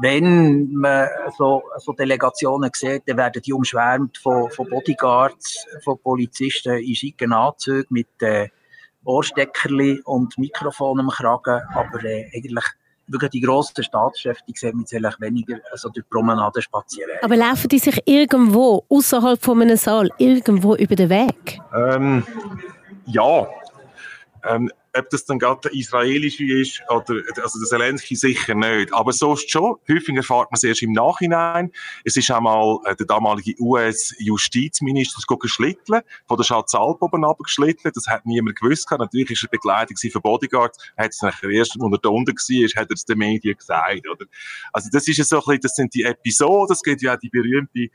wenn 0.00 0.72
man 0.72 1.08
so, 1.36 1.62
so 1.78 1.92
Delegationen 1.92 2.70
sieht, 2.74 3.02
dann 3.06 3.16
werden 3.16 3.42
die 3.42 3.52
umschwärmt 3.52 4.18
von, 4.18 4.50
von 4.50 4.68
Bodyguards, 4.68 5.66
von 5.84 5.98
Polizisten 5.98 6.78
in 6.78 6.94
schicken 6.94 7.32
Anzügen 7.32 7.86
mit 7.90 8.08
äh, 8.20 8.48
Ohrsteckerli 9.04 10.02
und 10.04 10.36
Mikrofon 10.36 11.00
am 11.00 11.08
Kragen, 11.08 11.62
aber 11.74 12.04
äh, 12.04 12.28
eigentlich 12.34 12.64
wirklich 13.08 13.30
die 13.30 13.40
grossen 13.40 13.84
Staatschefs, 13.84 14.44
die 14.46 14.52
sehen 14.56 14.84
wir 14.90 15.00
jetzt 15.00 15.20
weniger 15.20 15.58
also 15.70 15.88
durch 15.88 16.08
Promenaden 16.08 16.60
spazieren. 16.60 17.12
Aber 17.22 17.36
laufen 17.36 17.68
die 17.68 17.78
sich 17.78 18.00
irgendwo 18.04 18.84
außerhalb 18.88 19.40
von 19.40 19.62
einem 19.62 19.76
Saal 19.76 20.10
irgendwo 20.18 20.74
über 20.74 20.96
den 20.96 21.08
Weg? 21.08 21.60
Ähm, 21.74 22.26
ja. 23.06 23.48
Ähm, 24.44 24.70
ob 24.98 25.10
das 25.10 25.24
dann 25.24 25.38
gerade 25.38 25.60
der 25.62 25.74
israelische 25.74 26.44
ist 26.44 26.82
oder 26.88 27.20
also 27.42 27.58
der 27.58 27.68
Zelensky 27.68 28.16
sicher 28.16 28.54
nicht. 28.54 28.92
Aber 28.92 29.12
so 29.12 29.34
ist 29.34 29.44
es 29.44 29.50
schon. 29.50 29.76
Häufig 29.88 30.16
erfahrt 30.16 30.50
man 30.50 30.56
es 30.56 30.64
erst 30.64 30.82
im 30.82 30.92
Nachhinein. 30.92 31.72
Es 32.04 32.16
ist 32.16 32.30
einmal 32.30 32.78
äh, 32.84 32.96
der 32.96 33.06
damalige 33.06 33.54
US-Justizminister 33.60 35.20
geschlittelt, 35.38 36.04
von 36.26 36.36
der 36.36 36.44
Schatzalp 36.44 37.02
oben 37.02 37.24
abgeschlittelt. 37.24 37.96
Das 37.96 38.06
hat 38.06 38.26
niemand 38.26 38.58
gewusst. 38.58 38.90
Natürlich 38.90 39.30
ist 39.30 39.44
er 39.44 39.48
Begleitung 39.48 39.96
von 40.10 40.22
Bodyguards. 40.22 40.78
Er 40.96 41.04
hat 41.04 41.12
es 41.12 41.22
nachher 41.22 41.50
erst, 41.50 41.76
als 41.80 41.92
er 41.92 41.98
da 41.98 42.08
unten 42.08 42.32
war, 42.32 42.82
hat 42.82 42.90
er 42.90 42.94
es 42.94 43.04
den 43.04 43.18
Medien 43.18 43.56
gesagt. 43.56 44.08
Oder? 44.08 44.26
Also 44.72 44.88
das 44.92 45.08
ist 45.08 45.28
so 45.28 45.36
ein 45.36 45.40
bisschen, 45.40 45.60
das 45.60 45.74
sind 45.74 45.94
die 45.94 46.02
Episoden. 46.02 46.72
Es 46.72 46.82
gibt 46.82 47.02
ja 47.02 47.14
auch 47.14 47.18
die 47.18 47.30
berühmte 47.30 47.88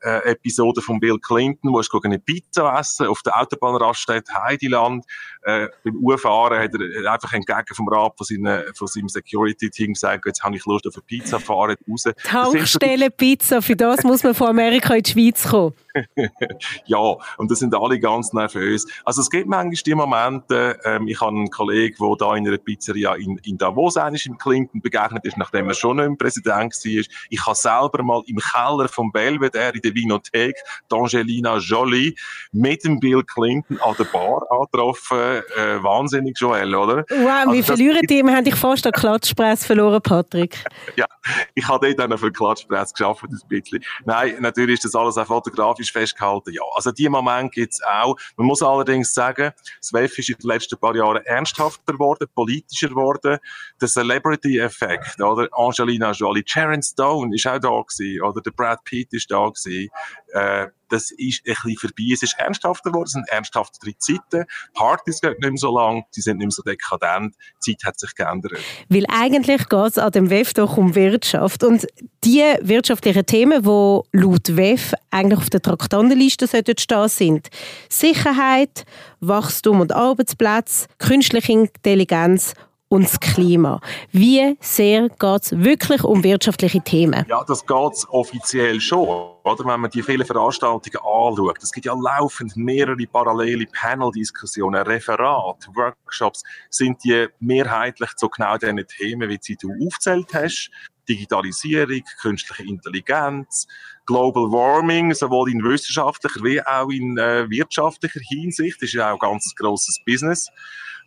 äh, 0.00 0.30
Episode 0.30 0.80
von 0.80 1.00
Bill 1.00 1.18
Clinton, 1.18 1.72
wo 1.72 1.80
er 1.80 2.04
eine 2.04 2.18
Pizza 2.18 2.78
essen 2.78 3.06
auf 3.06 3.22
der 3.22 3.38
Autobahnraststätte 3.38 4.32
Heidiland. 4.34 5.04
Äh, 5.42 5.68
beim 5.84 5.96
Ufahren 5.96 6.47
Jahren 6.50 6.62
hat 6.62 6.74
er 6.74 7.12
einfach 7.12 7.32
entgegen 7.32 7.74
vom 7.74 7.88
Rat 7.88 8.12
von, 8.16 8.24
seinen, 8.24 8.74
von 8.74 8.86
seinem 8.86 9.08
Security-Team 9.08 9.94
gesagt, 9.94 10.26
jetzt 10.26 10.42
habe 10.42 10.56
ich 10.56 10.64
Lust 10.66 10.86
auf 10.86 10.94
eine 10.94 11.02
Pizza, 11.02 11.40
fahren 11.40 11.76
raus. 11.88 12.04
Tankstelle 12.24 13.10
Pizza, 13.10 13.62
für 13.62 13.76
das 13.76 14.02
muss 14.02 14.22
man 14.22 14.34
von 14.34 14.48
Amerika 14.48 14.94
in 14.94 15.02
die 15.02 15.10
Schweiz 15.10 15.48
kommen. 15.48 15.74
ja, 16.86 17.16
und 17.36 17.50
da 17.50 17.54
sind 17.54 17.74
alle 17.74 17.98
ganz 17.98 18.32
nervös. 18.32 18.86
Also 19.04 19.22
es 19.22 19.30
gibt 19.30 19.48
manchmal 19.48 19.74
die 19.74 19.94
Momente, 19.94 20.78
ähm, 20.84 21.08
ich 21.08 21.20
habe 21.20 21.36
einen 21.36 21.50
Kollegen, 21.50 21.96
der 22.00 22.16
da 22.16 22.36
in 22.36 22.46
einer 22.46 22.58
Pizzeria 22.58 23.14
in, 23.14 23.38
in 23.44 23.58
Davos 23.58 23.96
eigentlich 23.96 24.26
im 24.26 24.38
Clinton 24.38 24.80
begegnet 24.80 25.24
ist, 25.24 25.36
nachdem 25.36 25.68
er 25.68 25.74
schon 25.74 25.96
nicht 25.96 26.08
mehr 26.08 26.16
Präsident 26.16 26.72
war. 26.72 27.04
Ich 27.30 27.46
habe 27.46 27.56
selber 27.56 28.02
mal 28.02 28.22
im 28.26 28.38
Keller 28.38 28.88
vom 28.88 29.12
Belvedere 29.12 29.72
in 29.74 29.80
der 29.80 29.94
Vinothek 29.94 30.56
Angelina 30.90 31.58
Jolie 31.58 32.14
mit 32.52 32.84
dem 32.84 33.00
Bill 33.00 33.22
Clinton 33.22 33.78
an 33.80 33.94
der 33.98 34.04
Bar 34.04 34.42
angetroffen. 34.50 35.18
Äh, 35.18 35.82
wahnsinnig 35.82 36.38
Joel, 36.38 36.74
oder? 36.74 37.04
Wow, 37.08 37.28
also, 37.28 37.52
wir 37.52 37.64
verlieren 37.64 38.06
die. 38.08 38.22
Wir 38.22 38.34
haben 38.34 38.44
dich 38.44 38.54
fast 38.54 38.86
an 38.86 38.92
Klatschpress 38.92 39.64
verloren, 39.64 40.00
Patrick. 40.02 40.64
ja, 40.96 41.06
ich 41.54 41.66
habe 41.66 41.94
dort 41.94 42.12
auch 42.12 42.18
für 42.18 42.32
Klatschpress 42.32 42.92
geschafft, 42.92 43.24
ein 43.24 43.38
bisschen. 43.48 43.82
Nein, 44.04 44.36
natürlich 44.40 44.74
ist 44.74 44.84
das 44.84 44.94
alles 44.94 45.16
auch 45.18 45.26
fotografisch 45.26 45.87
festgehalten. 45.90 46.52
Ja, 46.52 46.62
also 46.74 46.92
die 46.92 47.08
Momente 47.08 47.50
gibt 47.50 47.74
es 47.74 47.82
auch. 47.82 48.16
Man 48.36 48.46
muss 48.46 48.62
allerdings 48.62 49.12
sagen, 49.12 49.52
das 49.80 49.92
WEF 49.92 50.18
ist 50.18 50.30
in 50.30 50.36
den 50.36 50.48
letzten 50.48 50.78
paar 50.78 50.94
Jahren 50.94 51.24
ernsthafter 51.24 51.92
geworden, 51.92 52.26
politischer 52.34 52.88
geworden. 52.88 53.38
Der 53.80 53.88
Celebrity-Effekt, 53.88 55.20
oder? 55.20 55.48
Angelina 55.52 56.12
Jolie, 56.12 56.44
Sharon 56.46 56.82
Stone 56.82 57.34
ist 57.34 57.46
auch 57.46 57.58
da 57.58 57.68
gewesen, 57.68 58.22
oder? 58.22 58.40
Der 58.40 58.50
Brad 58.50 58.82
Pitt 58.84 59.12
ist 59.12 59.30
da 59.30 59.48
gewesen. 59.48 59.88
Äh, 60.32 60.68
das 60.88 61.10
ist 61.10 61.42
ein 61.46 61.54
bisschen 61.54 61.76
vorbei. 61.76 62.12
Es 62.12 62.22
ist 62.22 62.38
ernsthafter 62.38 62.90
geworden, 62.90 63.06
es 63.06 63.12
sind 63.12 63.28
ernsthaftere 63.28 63.96
Zeiten. 63.98 64.44
Partys 64.74 65.20
gehen 65.20 65.32
nicht 65.32 65.40
mehr 65.40 65.52
so 65.56 65.74
lang, 65.74 66.04
sie 66.10 66.20
sind 66.20 66.38
nicht 66.38 66.46
mehr 66.46 66.50
so 66.50 66.62
dekadent. 66.62 67.34
Die 67.66 67.76
Zeit 67.76 67.86
hat 67.86 68.00
sich 68.00 68.14
geändert. 68.14 68.52
Weil 68.88 69.04
eigentlich 69.08 69.68
geht 69.68 69.86
es 69.86 69.98
an 69.98 70.12
dem 70.12 70.30
WEF 70.30 70.54
doch 70.54 70.76
um 70.76 70.94
Wirtschaft. 70.94 71.62
Und 71.62 71.86
die 72.24 72.42
wirtschaftlichen 72.62 73.26
Themen, 73.26 73.62
die 73.62 74.18
laut 74.18 74.56
WEF 74.56 74.94
eigentlich 75.10 75.40
auf 75.40 75.50
der 75.50 75.62
Traktandenliste 75.62 76.48
stehen 76.48 76.64
sollten 76.64 77.08
sind 77.08 77.48
Sicherheit, 77.88 78.84
Wachstum 79.20 79.80
und 79.80 79.92
Arbeitsplätze, 79.92 80.86
künstliche 80.98 81.52
Intelligenz 81.52 82.54
und 82.88 83.04
das 83.04 83.20
Klima. 83.20 83.80
Wie 84.12 84.56
sehr 84.60 85.08
geht 85.08 85.42
es 85.42 85.52
wirklich 85.52 86.04
um 86.04 86.24
wirtschaftliche 86.24 86.80
Themen? 86.80 87.24
Ja, 87.28 87.44
das 87.44 87.66
geht 87.66 87.92
es 87.92 88.08
offiziell 88.08 88.80
schon. 88.80 89.08
Oder? 89.44 89.64
Wenn 89.64 89.80
man 89.80 89.90
die 89.90 90.02
vielen 90.02 90.26
Veranstaltungen 90.26 90.96
anschaut, 90.96 91.58
es 91.62 91.72
gibt 91.72 91.86
ja 91.86 91.94
laufend 91.94 92.56
mehrere 92.56 93.06
parallele 93.06 93.66
Panel-Diskussionen, 93.66 94.82
Referate, 94.82 95.68
Workshops, 95.74 96.42
sind 96.70 97.02
die 97.04 97.26
mehrheitlich 97.40 98.14
zu 98.16 98.28
genau 98.28 98.56
diesen 98.56 98.86
Themen, 98.86 99.28
wie 99.28 99.56
du 99.60 99.86
aufzählt 99.86 100.32
hast. 100.34 100.70
Digitalisierung, 101.08 102.02
künstliche 102.20 102.64
Intelligenz, 102.64 103.66
Global 104.04 104.50
Warming, 104.50 105.14
sowohl 105.14 105.50
in 105.50 105.64
wissenschaftlicher 105.64 106.44
wie 106.44 106.62
auch 106.62 106.90
in 106.90 107.16
äh, 107.16 107.48
wirtschaftlicher 107.48 108.20
Hinsicht, 108.28 108.76
das 108.76 108.88
ist 108.88 108.94
ja 108.94 109.08
auch 109.08 109.14
ein 109.14 109.30
ganz 109.30 109.54
grosses 109.56 109.98
Business. 110.04 110.50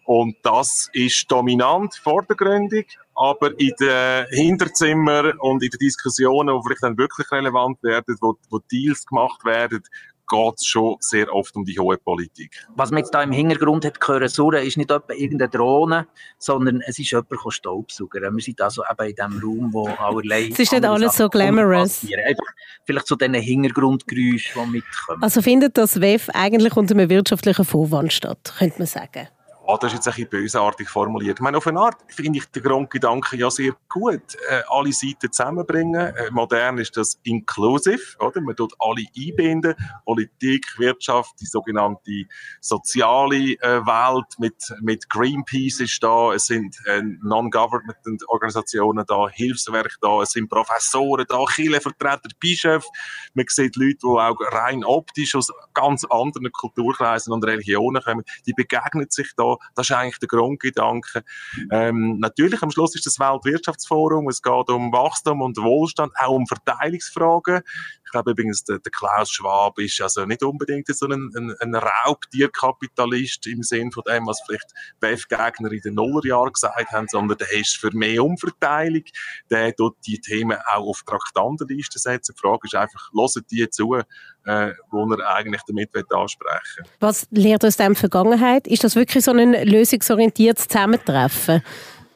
Und 0.05 0.35
das 0.43 0.89
ist 0.93 1.31
dominant 1.31 1.95
vordergründig, 1.95 2.97
aber 3.15 3.57
in 3.59 3.71
den 3.79 4.25
Hinterzimmern 4.29 5.37
und 5.39 5.63
in 5.63 5.69
den 5.69 5.77
Diskussionen, 5.79 6.55
die 6.55 6.61
vielleicht 6.65 6.83
dann 6.83 6.97
wirklich 6.97 7.31
relevant 7.31 7.81
werden, 7.83 8.17
wo, 8.19 8.35
wo 8.49 8.59
Deals 8.71 9.05
gemacht 9.05 9.45
werden, 9.45 9.83
geht 10.31 10.53
es 10.55 10.65
schon 10.65 10.95
sehr 11.01 11.33
oft 11.33 11.55
um 11.55 11.65
die 11.65 11.77
hohe 11.77 11.97
Politik. 11.97 12.65
Was 12.75 12.89
man 12.89 12.99
jetzt 12.99 13.13
da 13.13 13.21
im 13.21 13.31
Hintergrund 13.31 13.83
hat 13.85 13.99
hören, 14.07 14.29
surren, 14.29 14.65
ist 14.65 14.77
nicht 14.77 14.89
etwa 14.89 15.13
irgendeine 15.13 15.49
Drohne, 15.49 16.07
sondern 16.37 16.81
es 16.81 16.97
ist 16.99 17.11
jemand 17.11 17.29
Staubsauger. 17.49 18.21
Wir 18.21 18.41
sind 18.41 18.61
also 18.61 18.83
eben 18.89 19.09
in 19.09 19.15
dem 19.15 19.39
Raum, 19.43 19.73
wo 19.73 19.87
allerlei... 19.87 20.49
Es 20.51 20.59
ist 20.59 20.71
nicht 20.71 20.85
alles 20.85 21.17
so 21.17 21.27
glamorous. 21.27 22.03
Einfach 22.03 22.45
vielleicht 22.85 23.07
zu 23.07 23.15
diesen 23.17 23.33
Hintergrundgeräuschen, 23.33 24.63
die 24.65 24.71
mitkommen. 24.71 25.21
Also 25.21 25.41
findet 25.41 25.77
das 25.77 25.99
WEF 25.99 26.29
eigentlich 26.33 26.77
unter 26.77 26.95
einem 26.95 27.09
wirtschaftlichen 27.09 27.65
Vorwand 27.65 28.13
statt, 28.13 28.53
könnte 28.57 28.79
man 28.79 28.87
sagen? 28.87 29.27
Ah, 29.71 29.77
das 29.79 29.93
ist 29.93 29.97
jetzt 29.97 30.07
ein 30.07 30.13
bisschen 30.13 30.29
bösartig 30.29 30.89
formuliert. 30.89 31.39
Ich 31.39 31.41
meine, 31.41 31.57
auf 31.57 31.67
eine 31.67 31.79
Art 31.79 31.97
finde 32.09 32.39
ich 32.39 32.45
den 32.47 32.63
Grundgedanken 32.63 33.39
ja 33.39 33.49
sehr 33.49 33.73
gut. 33.89 34.35
Äh, 34.49 34.61
alle 34.69 34.91
Seiten 34.91 35.31
zusammenbringen. 35.31 36.15
Äh, 36.15 36.31
modern 36.31 36.77
ist 36.77 36.97
das 36.97 37.19
inclusive, 37.23 38.17
oder? 38.19 38.41
Man 38.41 38.55
tut 38.55 38.73
alle 38.79 39.05
einbinden. 39.17 39.75
Politik, 40.05 40.65
Wirtschaft, 40.77 41.35
die 41.39 41.45
sogenannte 41.45 42.25
soziale 42.59 43.53
äh, 43.61 43.85
Welt 43.85 44.27
mit, 44.39 44.55
mit 44.81 45.09
Greenpeace 45.09 45.81
ist 45.81 46.03
da. 46.03 46.33
Es 46.33 46.45
sind 46.47 46.75
äh, 46.85 47.01
Non-Government 47.21 47.97
Organisationen 48.27 49.05
da, 49.07 49.27
Hilfswerke 49.29 49.95
da, 50.01 50.21
es 50.21 50.31
sind 50.31 50.49
Professoren 50.49 51.25
da, 51.27 51.43
Kirchenvertreter, 51.45 52.29
Bischöfe. 52.39 52.87
Man 53.33 53.45
sieht 53.47 53.75
Leute, 53.75 53.97
die 54.03 54.07
auch 54.07 54.37
rein 54.51 54.83
optisch 54.83 55.35
aus 55.35 55.51
ganz 55.73 56.05
anderen 56.05 56.51
Kulturkreisen 56.51 57.33
und 57.33 57.45
Religionen 57.45 58.01
kommen. 58.01 58.23
Die 58.45 58.53
begegnen 58.53 59.07
sich 59.09 59.31
da 59.35 59.55
das 59.75 59.89
ist 59.89 59.95
eigentlich 59.95 60.19
der 60.19 60.27
Grundgedanke. 60.27 61.23
Ähm, 61.71 62.19
natürlich, 62.19 62.61
am 62.61 62.71
Schluss 62.71 62.95
ist 62.95 63.05
das 63.05 63.19
Weltwirtschaftsforum. 63.19 64.27
Es 64.29 64.41
geht 64.41 64.69
um 64.69 64.91
Wachstum 64.91 65.41
und 65.41 65.57
Wohlstand, 65.57 66.11
auch 66.17 66.31
um 66.31 66.47
Verteilungsfragen. 66.47 67.61
Ich 68.03 68.11
glaube 68.11 68.31
übrigens, 68.31 68.63
der, 68.63 68.79
der 68.79 68.91
Klaus 68.91 69.31
Schwab 69.31 69.79
ist 69.79 70.01
also 70.01 70.25
nicht 70.25 70.43
unbedingt 70.43 70.87
so 70.87 71.07
ein, 71.07 71.31
ein, 71.35 71.55
ein 71.59 71.75
Raubtierkapitalist 71.75 73.47
im 73.47 73.63
Sinn 73.63 73.91
von 73.91 74.03
dem, 74.07 74.27
was 74.27 74.41
vielleicht 74.45 74.71
BF-Gegner 74.99 75.71
in 75.71 75.81
den 75.81 75.95
Nullerjahren 75.95 76.51
gesagt 76.51 76.91
haben, 76.91 77.07
sondern 77.09 77.37
der 77.37 77.51
ist 77.53 77.77
für 77.77 77.91
mehr 77.95 78.23
Umverteilung. 78.23 79.03
Der 79.49 79.75
tut 79.75 79.95
die 80.05 80.19
Themen 80.19 80.57
auch 80.67 80.87
auf 80.87 81.03
Traktandenlisten 81.05 81.99
setzen. 81.99 82.35
Die 82.35 82.41
Frage 82.41 82.59
ist 82.63 82.75
einfach, 82.75 83.11
hören 83.13 83.45
die 83.49 83.69
zu, 83.69 84.01
äh, 84.45 84.71
wo 84.89 85.11
er 85.13 85.35
eigentlich 85.35 85.61
damit 85.67 85.89
ansprechen 85.95 86.77
will. 86.77 86.85
Was 86.99 87.27
lehrt 87.31 87.63
aus 87.65 87.77
dem 87.77 87.95
Vergangenheit? 87.95 88.67
Ist 88.67 88.83
das 88.83 88.95
wirklich 88.95 89.23
so 89.23 89.31
ein 89.31 89.53
lösungsorientiertes 89.53 90.67
Zusammentreffen? 90.67 91.61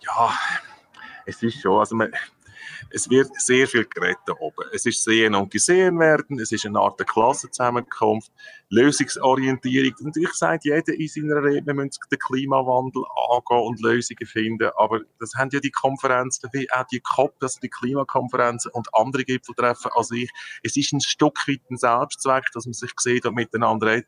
Ja, 0.01 0.33
es 1.25 1.41
ist 1.43 1.61
schon. 1.61 1.79
Also 1.79 1.95
man, 1.95 2.11
es 2.89 3.09
wird 3.09 3.29
sehr 3.39 3.67
viel 3.67 3.85
geredet 3.85 4.17
oben. 4.39 4.69
Es 4.71 4.85
ist 4.85 5.03
sehen 5.03 5.35
und 5.35 5.51
gesehen 5.51 5.99
werden, 5.99 6.39
es 6.39 6.51
ist 6.51 6.65
eine 6.65 6.79
Art 6.79 7.05
Klassenzusammenkunft, 7.05 8.31
Lösungsorientierung. 8.69 9.93
Natürlich 9.99 10.33
sagt 10.33 10.65
jeder 10.65 10.93
in 10.93 11.07
seiner 11.07 11.43
Rede, 11.43 11.65
wir 11.65 11.73
den 11.75 12.19
Klimawandel 12.19 13.03
angehen 13.31 13.67
und 13.67 13.81
Lösungen 13.81 14.25
finden, 14.25 14.69
aber 14.77 15.01
das 15.19 15.33
haben 15.35 15.49
ja 15.51 15.59
die 15.59 15.71
Konferenzen, 15.71 16.49
wie 16.53 16.69
auch 16.71 16.85
die 16.91 16.99
COP, 16.99 17.35
also 17.41 17.59
die 17.61 17.69
Klimakonferenzen 17.69 18.71
und 18.71 18.87
andere 18.93 19.23
Gipfeltreffen 19.23 19.91
an 19.95 20.03
sich. 20.03 20.29
Es 20.63 20.75
ist 20.75 20.93
ein 20.93 21.01
Stück 21.01 21.47
weit 21.47 21.61
ein 21.69 21.77
Selbstzweck, 21.77 22.45
dass 22.53 22.65
man 22.65 22.73
sich 22.73 22.91
sieht 22.97 23.25
und 23.25 23.35
miteinander 23.35 23.87
redet. 23.87 24.07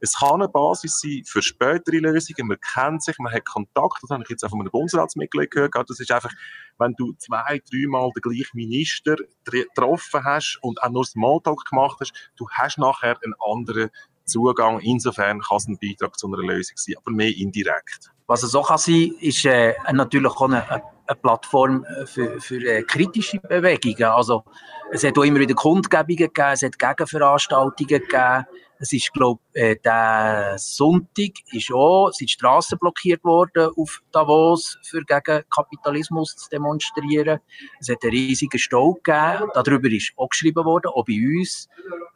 Es 0.00 0.18
kann 0.18 0.40
eine 0.40 0.48
Basis 0.48 1.00
sein 1.00 1.22
für 1.24 1.42
spätere 1.42 1.98
Lösungen, 1.98 2.48
man 2.48 2.58
kennt 2.60 3.02
sich, 3.02 3.18
man 3.18 3.32
hat 3.32 3.44
Kontakt, 3.44 3.98
das 4.02 4.10
habe 4.10 4.22
ich 4.22 4.30
jetzt 4.30 4.44
auch 4.44 4.50
von 4.50 4.60
einem 4.60 4.70
Bundesratsmitglied 4.70 5.50
gehört, 5.50 5.74
das 5.88 6.00
ist 6.00 6.10
einfach, 6.10 6.32
wenn 6.78 6.94
du 6.96 7.12
zwei, 7.18 7.60
dreimal 7.70 8.10
den 8.14 8.22
gleichen 8.22 8.54
Minister 8.54 9.16
getroffen 9.44 10.24
hast 10.24 10.58
und 10.62 10.82
auch 10.82 10.90
nur 10.90 11.04
Smalltalk 11.04 11.64
gemacht 11.70 11.98
hast, 12.00 12.12
du 12.36 12.48
hast 12.50 12.78
nachher 12.78 13.16
einen 13.22 13.34
anderen 13.40 13.90
Zugang. 14.24 14.80
Insofern 14.80 15.40
kann 15.40 15.56
es 15.56 15.68
ein 15.68 15.78
Beitrag 15.78 16.18
zu 16.18 16.26
einer 16.26 16.38
Lösung 16.38 16.76
sein, 16.76 16.96
aber 16.98 17.12
mehr 17.12 17.34
indirekt. 17.36 18.10
Was 18.26 18.42
es 18.42 18.54
auch 18.54 18.68
kann 18.68 18.78
sein 18.78 19.14
ist 19.20 19.44
äh, 19.44 19.74
natürlich 19.92 20.32
auch 20.32 20.42
eine, 20.42 20.68
eine 20.68 20.82
Plattform 21.22 21.86
für, 22.06 22.40
für 22.40 22.56
äh, 22.56 22.82
kritische 22.82 23.38
Bewegungen. 23.38 24.10
Also, 24.10 24.44
es 24.90 25.04
hat 25.04 25.16
auch 25.16 25.22
immer 25.22 25.38
wieder 25.38 25.54
Kundgebungen 25.54 26.16
gegeben, 26.16 26.52
es 26.52 26.62
hat 26.62 26.78
Gegenveranstaltungen 26.78 27.88
gegeben. 27.88 28.46
Es 28.78 28.92
ist, 28.92 29.12
glaube 29.12 29.40
äh, 29.54 29.76
der 29.76 30.56
Sonntag 30.58 31.32
ist 31.52 31.72
auch, 31.72 32.10
sind 32.12 32.30
Straßen 32.30 32.78
blockiert 32.78 33.24
worden 33.24 33.70
auf 33.76 34.02
Davos, 34.12 34.78
für 34.82 35.02
gegen 35.02 35.44
Kapitalismus 35.54 36.36
zu 36.36 36.48
demonstrieren. 36.50 37.40
Es 37.80 37.88
hat 37.88 38.02
einen 38.02 38.12
riesigen 38.12 38.58
Stau 38.58 38.94
gegeben. 38.94 39.50
Darüber 39.54 39.88
ist 39.88 40.12
auch 40.16 40.28
geschrieben 40.28 40.64
worden, 40.64 40.88
auch 40.88 41.04
bei 41.04 41.14
uns. 41.14 41.68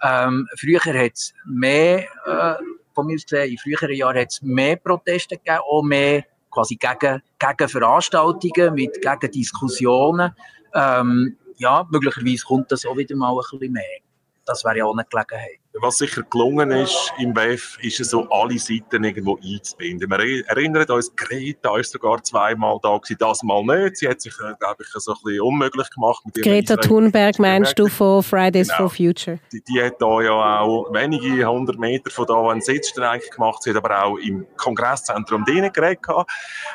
Ähm, 0.03 0.47
früher 0.59 0.81
hat 0.81 1.13
es 1.15 1.33
mehr, 1.47 2.07
äh, 2.27 2.63
von 2.95 3.07
mir 3.07 3.17
gesehen, 3.17 3.51
in 3.51 3.59
früheren 3.59 3.95
Jahren 3.95 4.19
hat 4.19 4.29
es 4.31 4.43
mehr 4.43 4.77
Proteste 4.77 5.37
gegeben, 5.37 5.61
auch 5.67 5.83
mehr 5.83 6.25
quasi 6.51 6.77
gegen, 6.77 7.23
gegen 7.39 7.69
Veranstaltungen, 7.69 8.75
mit, 8.75 9.01
gegen 9.01 9.33
Diskussionen. 9.33 10.35
Ähm, 10.75 11.37
ja, 11.57 11.87
möglicherweise 11.91 12.45
kommt 12.45 12.71
das 12.73 12.85
auch 12.85 12.97
wieder 12.97 13.17
mal 13.17 13.33
ein 13.33 13.59
bisschen 13.59 13.73
mehr. 13.73 14.01
Das 14.45 14.65
wäre 14.65 14.79
ja 14.79 14.85
auch 14.85 14.93
eine 14.93 15.05
Gelegenheit 15.05 15.61
was 15.81 15.99
sicher 15.99 16.23
gelungen 16.23 16.71
ist 16.71 17.13
im 17.19 17.35
WEF, 17.35 17.79
ist 17.83 18.01
es 18.01 18.11
so, 18.11 18.29
alle 18.31 18.59
Seiten 18.59 19.05
irgendwo 19.05 19.39
einzubinden. 19.43 20.11
Wir 20.11 20.49
erinnern 20.49 20.89
uns, 20.91 21.15
Greta 21.17 21.77
ist 21.79 21.93
sogar 21.93 22.23
zweimal 22.23 22.79
da 22.83 22.97
gewesen, 22.99 23.17
das 23.19 23.43
mal 23.43 23.63
nicht. 23.65 23.97
Sie 23.97 24.09
hat 24.09 24.21
sich, 24.21 24.35
äh, 24.41 24.55
glaube 24.59 24.83
ich, 24.83 24.89
so 24.93 25.13
ein 25.13 25.19
bisschen 25.23 25.41
unmöglich 25.41 25.91
gemacht. 25.91 26.23
Mit 26.25 26.43
Greta 26.43 26.77
Thunberg 26.77 27.39
meinst 27.39 27.79
du 27.79 27.89
von 27.89 28.23
Fridays 28.23 28.69
genau. 28.69 28.89
for 28.89 28.91
Future? 28.91 29.39
Die, 29.53 29.63
die, 29.63 29.83
hat 29.83 30.01
da 30.01 30.21
ja 30.21 30.61
auch 30.61 30.93
wenige 30.93 31.47
hundert 31.47 31.79
Meter 31.79 32.11
von 32.11 32.27
da 32.27 32.51
einen 32.51 32.61
Sitzstreik 32.61 33.31
gemacht. 33.31 33.63
Sie 33.63 33.71
hat 33.71 33.77
aber 33.77 34.05
auch 34.05 34.17
im 34.19 34.47
Kongresszentrum 34.57 35.45
drinnen 35.45 35.73
geredet. 35.73 36.01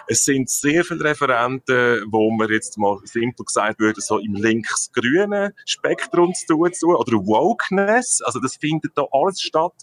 Es 0.08 0.26
sind 0.26 0.50
sehr 0.50 0.84
viele 0.84 1.04
Referenten, 1.04 2.04
wo 2.08 2.32
man 2.32 2.50
jetzt 2.50 2.78
mal 2.78 3.00
simpel 3.04 3.46
gesagt 3.46 3.80
würde, 3.80 4.02
so 4.02 4.20
im 4.20 4.34
links-grünen 4.36 5.54
Spektrum 5.66 6.34
zu 6.34 6.48
tun, 6.48 6.72
oder 6.96 7.14
Wokeness. 7.26 8.22
Also 8.22 8.40
das 8.40 8.56
findet 8.56 8.95
da 8.96 9.06
alles 9.12 9.42
statt. 9.42 9.74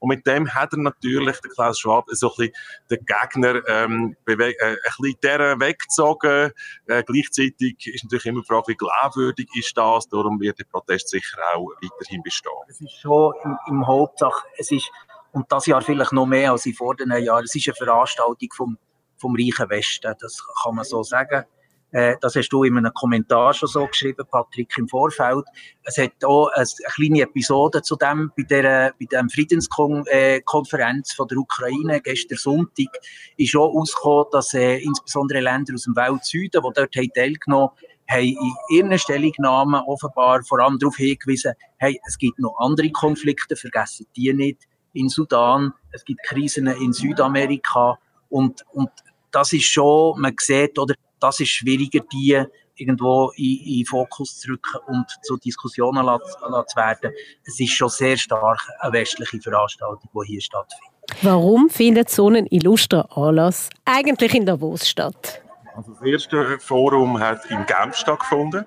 Und 0.00 0.08
mit 0.08 0.26
dem 0.26 0.52
hat 0.52 0.72
er 0.72 0.78
natürlich, 0.78 1.40
der 1.40 1.50
Klaus 1.50 1.78
Schwab, 1.78 2.06
so 2.08 2.28
ein 2.28 2.34
bisschen 2.36 2.52
den 2.90 3.06
Gegner 3.06 3.68
ähm, 3.68 4.16
äh, 4.26 4.32
ein 4.34 4.76
bisschen 5.00 5.60
weggezogen. 5.60 6.52
Äh, 6.86 7.02
gleichzeitig 7.04 7.86
ist 7.86 8.04
natürlich 8.04 8.26
immer 8.26 8.40
die 8.40 8.46
Frage, 8.46 8.68
wie 8.68 8.76
glaubwürdig 8.76 9.48
ist 9.54 9.76
das? 9.76 10.08
Darum 10.08 10.40
wird 10.40 10.58
der 10.58 10.64
Protest 10.64 11.08
sicher 11.08 11.38
auch 11.54 11.68
weiterhin 11.82 12.22
bestehen. 12.22 12.52
Es 12.68 12.80
ist 12.80 12.96
schon 13.00 13.34
im, 13.44 13.58
im 13.66 13.86
Hauptsache, 13.86 14.46
es 14.56 14.70
ist, 14.70 14.90
und 15.32 15.50
das 15.50 15.66
Jahr 15.66 15.82
vielleicht 15.82 16.12
noch 16.12 16.26
mehr 16.26 16.52
als 16.52 16.66
in 16.66 16.74
vorderen 16.74 17.22
Jahren, 17.22 17.44
es 17.44 17.54
ist 17.54 17.68
eine 17.68 17.74
Veranstaltung 17.74 18.48
vom, 18.54 18.78
vom 19.16 19.34
reichen 19.34 19.68
Westen, 19.70 20.14
das 20.20 20.42
kann 20.62 20.74
man 20.74 20.84
so 20.84 21.02
sagen. 21.02 21.44
Äh, 21.92 22.16
das 22.20 22.36
hast 22.36 22.48
du 22.50 22.64
in 22.64 22.76
einem 22.76 22.92
Kommentar 22.94 23.52
schon 23.54 23.68
so 23.68 23.86
geschrieben, 23.86 24.24
Patrick, 24.30 24.76
im 24.78 24.88
Vorfeld. 24.88 25.44
Es 25.84 25.98
hat 25.98 26.24
auch 26.24 26.48
eine, 26.54 26.66
kleine 26.94 27.22
Episode 27.22 27.82
zu 27.82 27.96
dem, 27.96 28.32
bei 28.36 28.44
der, 28.44 28.94
bei 28.98 29.06
der 29.10 29.24
Friedenskonferenz 29.28 31.12
von 31.12 31.28
der 31.28 31.38
Ukraine, 31.38 32.00
gestern 32.00 32.38
Sonntag, 32.38 32.88
ist 33.36 33.56
auch 33.56 33.74
ausgekommen, 33.74 34.26
dass 34.32 34.54
äh, 34.54 34.78
insbesondere 34.78 35.40
Länder 35.40 35.74
aus 35.74 35.84
dem 35.84 35.96
Weltsüden, 35.96 36.62
die 36.62 36.72
dort 36.74 36.96
haben 36.96 37.12
teilgenommen 37.14 37.70
haben 38.08 38.24
in 38.24 38.76
ihren 38.76 38.98
Stellungnahmen 38.98 39.80
offenbar 39.86 40.42
vor 40.42 40.60
allem 40.60 40.78
darauf 40.78 40.96
hingewiesen, 40.96 41.52
hey, 41.78 42.00
es 42.06 42.18
gibt 42.18 42.40
noch 42.40 42.56
andere 42.58 42.90
Konflikte, 42.90 43.54
vergessen 43.54 44.06
die 44.16 44.32
nicht, 44.32 44.66
in 44.92 45.08
Sudan, 45.08 45.72
es 45.92 46.04
gibt 46.04 46.20
Krisen 46.24 46.66
in 46.66 46.92
Südamerika 46.92 47.98
und, 48.28 48.64
und 48.72 48.90
das 49.30 49.52
ist 49.52 49.64
schon, 49.64 50.20
man 50.20 50.34
sieht, 50.38 50.78
oder 50.78 50.94
das 51.18 51.40
ist 51.40 51.50
schwieriger, 51.50 52.00
die 52.12 52.42
irgendwo 52.74 53.30
in, 53.36 53.60
in 53.80 53.86
Fokus 53.86 54.38
zu 54.38 54.52
rücken 54.52 54.78
und 54.86 55.06
zu 55.22 55.36
Diskussionen 55.36 56.04
zu 56.06 56.76
werden. 56.76 57.12
Es 57.44 57.60
ist 57.60 57.72
schon 57.72 57.88
sehr 57.88 58.16
stark 58.16 58.60
eine 58.80 58.92
westliche 58.92 59.40
Veranstaltung, 59.40 60.08
die 60.14 60.26
hier 60.26 60.40
stattfindet. 60.40 60.90
Warum 61.22 61.68
findet 61.68 62.08
so 62.08 62.28
ein 62.28 62.46
illustrer 62.46 63.06
Anlass 63.16 63.68
eigentlich 63.84 64.34
in 64.34 64.46
Davos 64.46 64.88
statt? 64.88 65.42
Also 65.74 65.92
das 65.92 66.02
erste 66.02 66.58
Forum 66.58 67.18
hat 67.18 67.44
in 67.50 67.64
Genf 67.66 67.96
stattgefunden 67.96 68.64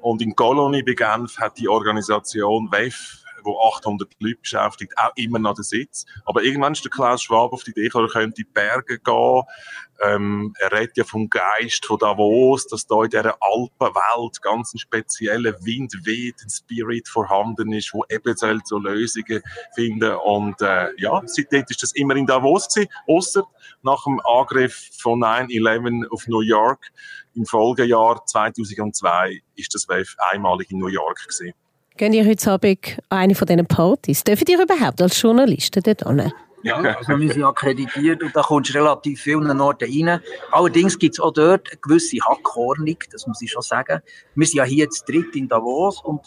und 0.00 0.20
in 0.22 0.34
Colony 0.34 0.82
bei 0.82 0.94
Genf 0.94 1.38
hat 1.38 1.58
die 1.58 1.68
Organisation 1.68 2.70
WEF 2.70 3.23
wo 3.44 3.60
800 3.60 4.10
Leute 4.18 4.40
beschäftigt, 4.40 4.92
auch 4.96 5.12
immer 5.16 5.38
noch 5.38 5.54
den 5.54 5.64
Sitz. 5.64 6.04
Aber 6.24 6.42
irgendwann 6.42 6.72
ist 6.72 6.84
der 6.84 6.90
Klaus 6.90 7.22
Schwab 7.22 7.52
auf 7.52 7.64
die 7.64 7.70
Idee 7.70 7.84
gekommen, 7.84 8.08
er 8.08 8.12
könnte 8.12 8.42
in 8.42 8.46
die 8.46 8.52
Berge 8.52 8.98
gehen. 8.98 9.42
Ähm, 10.02 10.54
er 10.58 10.72
redet 10.72 10.96
ja 10.96 11.04
vom 11.04 11.30
Geist 11.30 11.86
von 11.86 11.98
Davos, 11.98 12.66
dass 12.66 12.86
da 12.86 13.04
in 13.04 13.10
dieser 13.10 13.36
Alpenwelt 13.40 14.42
ganz 14.42 14.74
ein 14.74 14.78
spezieller 14.78 15.54
Wind 15.64 15.94
weht, 16.04 16.34
ein 16.42 16.50
Spirit 16.50 17.08
vorhanden 17.08 17.72
ist, 17.72 17.94
wo 17.94 18.04
eben 18.10 18.34
so 18.64 18.78
Lösungen 18.78 19.40
finden. 19.74 20.16
Und 20.16 20.60
äh, 20.60 20.88
ja, 20.96 21.22
seitdem 21.26 21.64
ist 21.68 21.82
das 21.82 21.92
immer 21.92 22.16
in 22.16 22.26
Davos 22.26 22.68
gewesen, 22.68 22.90
ausser 23.06 23.44
nach 23.82 24.02
dem 24.04 24.20
Angriff 24.24 24.90
von 24.98 25.20
9-11 25.20 26.08
auf 26.10 26.26
New 26.26 26.40
York 26.40 26.90
im 27.34 27.46
Folgejahr 27.46 28.24
2002 28.26 29.40
ist 29.56 29.74
das 29.74 29.88
WEF 29.88 30.14
einmalig 30.30 30.70
in 30.70 30.78
New 30.78 30.88
York 30.88 31.20
gewesen. 31.28 31.52
Gehen 31.96 32.12
ihr 32.12 32.26
heute 32.26 32.50
Abend 32.50 32.98
an 33.08 33.18
eine 33.18 33.34
von 33.36 33.46
diesen 33.46 33.66
Partys? 33.66 34.24
Dürfen 34.24 34.46
ihr 34.48 34.60
überhaupt 34.60 35.00
als 35.00 35.22
Journalisten 35.22 35.80
dort 35.80 36.02
hin? 36.02 36.32
Ja, 36.64 36.78
also 36.78 37.20
wir 37.20 37.32
sind 37.32 37.44
akkreditiert 37.44 38.20
und 38.20 38.34
da 38.34 38.42
kommst 38.42 38.70
du 38.70 38.78
relativ 38.78 39.20
vielen 39.20 39.60
Orten 39.60 40.08
rein. 40.08 40.20
Allerdings 40.50 40.98
gibt 40.98 41.14
es 41.14 41.20
auch 41.20 41.32
dort 41.32 41.70
eine 41.70 41.78
gewisse 41.80 42.16
Hackordnung, 42.16 42.96
das 43.12 43.28
muss 43.28 43.40
ich 43.42 43.52
schon 43.52 43.62
sagen. 43.62 44.00
Wir 44.34 44.44
sind 44.44 44.56
ja 44.56 44.64
hier 44.64 44.84
jetzt 44.86 45.08
dritt 45.08 45.36
in 45.36 45.46
Davos 45.46 46.02
und 46.02 46.20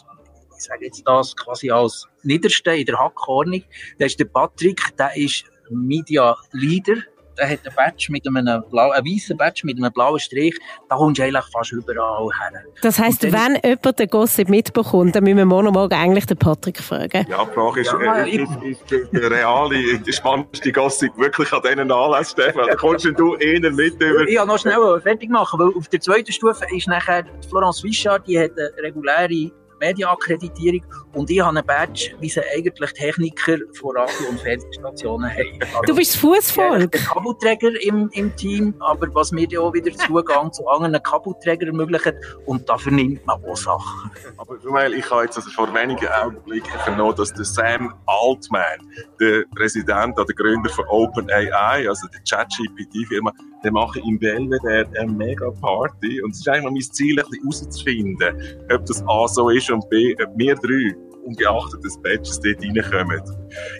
ich 0.56 0.64
sage 0.64 0.86
jetzt 0.86 1.02
das 1.04 1.36
quasi 1.36 1.70
als 1.70 2.08
Niederste 2.22 2.70
in 2.70 2.86
der 2.86 2.98
Hackordnung. 2.98 3.62
Da 3.98 4.06
ist 4.06 4.18
der 4.18 4.24
Patrick, 4.24 4.80
der 4.96 5.14
ist 5.16 5.44
Media 5.68 6.34
Leader 6.52 6.96
der 7.38 7.50
hat 7.50 7.60
ein 7.64 7.74
Badge 7.74 8.06
mit 8.10 8.26
einem 8.26 8.62
blau, 8.70 8.90
ein 8.90 9.04
weißen 9.04 9.36
Badge 9.36 9.62
mit 9.64 9.78
einem 9.78 9.92
blauen 9.92 10.18
Strich. 10.18 10.58
Da 10.88 10.96
kommst 10.96 11.18
du 11.18 11.24
eigentlich 11.24 11.44
fast 11.52 11.72
überall 11.72 12.28
her. 12.38 12.62
Das 12.82 12.98
heisst, 12.98 13.22
wenn 13.22 13.58
jemand 13.62 13.98
den 13.98 14.08
Gossip 14.08 14.48
mitbekommt, 14.48 15.14
dann 15.14 15.24
müssen 15.24 15.38
wir 15.38 15.46
morgen 15.46 15.72
Morgen 15.72 15.94
eigentlich 15.94 16.26
den 16.26 16.36
Patrick 16.36 16.78
fragen. 16.78 17.26
Ja, 17.28 17.44
die 17.44 17.52
Frage 17.52 17.80
ist, 17.80 17.92
ja, 17.92 18.24
äh, 18.24 18.30
ist, 18.30 18.50
ist, 18.62 18.92
ist 18.92 19.12
der 19.12 19.30
reale, 19.30 19.98
der 19.98 20.12
spannendste 20.12 20.72
Gossip 20.72 21.16
wirklich 21.16 21.52
an 21.52 21.60
diesen 21.62 21.92
Anlässen, 21.92 22.42
Stefan? 22.42 22.66
Da 22.66 22.74
kommst 22.74 23.04
du 23.04 23.34
eher 23.36 23.60
mit 23.70 23.94
über... 24.02 24.26
Ich 24.26 24.44
noch 24.44 24.58
schnell 24.58 25.00
fertig 25.02 25.30
machen, 25.30 25.60
weil 25.60 25.74
auf 25.76 25.88
der 25.88 26.00
zweiten 26.00 26.32
Stufe 26.32 26.64
ist 26.74 26.88
nachher 26.88 27.24
Florence 27.48 27.84
Wischard, 27.84 28.26
die 28.26 28.38
hat 28.38 28.52
eine 28.52 28.70
reguläre 28.82 29.52
Medienakkreditierung 29.80 30.82
und 31.14 31.30
ich 31.30 31.40
habe 31.40 31.56
einen 31.56 31.66
Badge, 31.66 32.14
wie 32.20 32.28
sie 32.28 32.42
eigentlich 32.54 32.92
Techniker 32.92 33.56
von 33.78 33.96
Radio- 33.96 34.28
und 34.30 34.40
Fernsehstationen 34.40 35.30
haben. 35.30 35.84
du 35.86 35.94
bist 35.94 36.16
Fußvolk. 36.16 36.92
Der 36.92 37.00
Kabelträger 37.00 37.70
im, 37.82 38.08
im 38.12 38.34
Team, 38.36 38.74
aber 38.80 39.12
was 39.14 39.32
mir 39.32 39.46
dann 39.48 39.60
auch 39.60 39.74
wieder 39.74 39.92
Zugang 39.92 40.52
zu 40.52 40.66
anderen 40.68 41.02
Kabelträgern 41.02 41.68
ermöglicht 41.68 42.14
und 42.46 42.68
da 42.68 42.78
vernimmt 42.78 43.24
man 43.26 43.42
auch 43.44 43.56
Sachen. 43.56 44.10
Aber 44.36 44.56
ich 44.56 45.10
habe 45.10 45.24
jetzt 45.24 45.36
also 45.36 45.50
vor 45.50 45.72
wenigen 45.74 46.08
Augenblicken 46.08 46.78
vernommen, 46.80 47.16
dass 47.16 47.32
der 47.32 47.44
Sam 47.44 47.94
Altman, 48.06 48.80
der 49.20 49.44
Präsident 49.54 50.18
oder 50.18 50.32
Gründer 50.32 50.70
von 50.70 50.84
OpenAI, 50.88 51.88
also 51.88 52.06
der 52.08 52.20
ChatGPT-Firma, 52.28 53.32
der 53.64 53.72
macht 53.72 53.96
in 53.96 54.18
Belvedere 54.18 54.86
eine 54.98 55.12
mega 55.12 55.50
Party 55.50 56.22
und 56.22 56.32
es 56.32 56.38
ist 56.38 56.48
eigentlich 56.48 56.64
mein 56.64 56.94
Ziel, 56.94 57.18
ein 57.18 57.26
bisschen 57.28 57.42
herauszufinden, 57.42 58.58
ob 58.72 58.86
das 58.86 59.02
A 59.06 59.28
so 59.28 59.48
ist 59.48 59.70
und 59.70 59.88
B, 59.90 60.14
ob 60.22 60.30
wir 60.36 60.54
drei 60.56 60.94
ungeachtet 61.28 61.84
des 61.84 62.00
Badges 62.02 62.40
dort 62.40 62.62
reinkommen. 62.62 63.20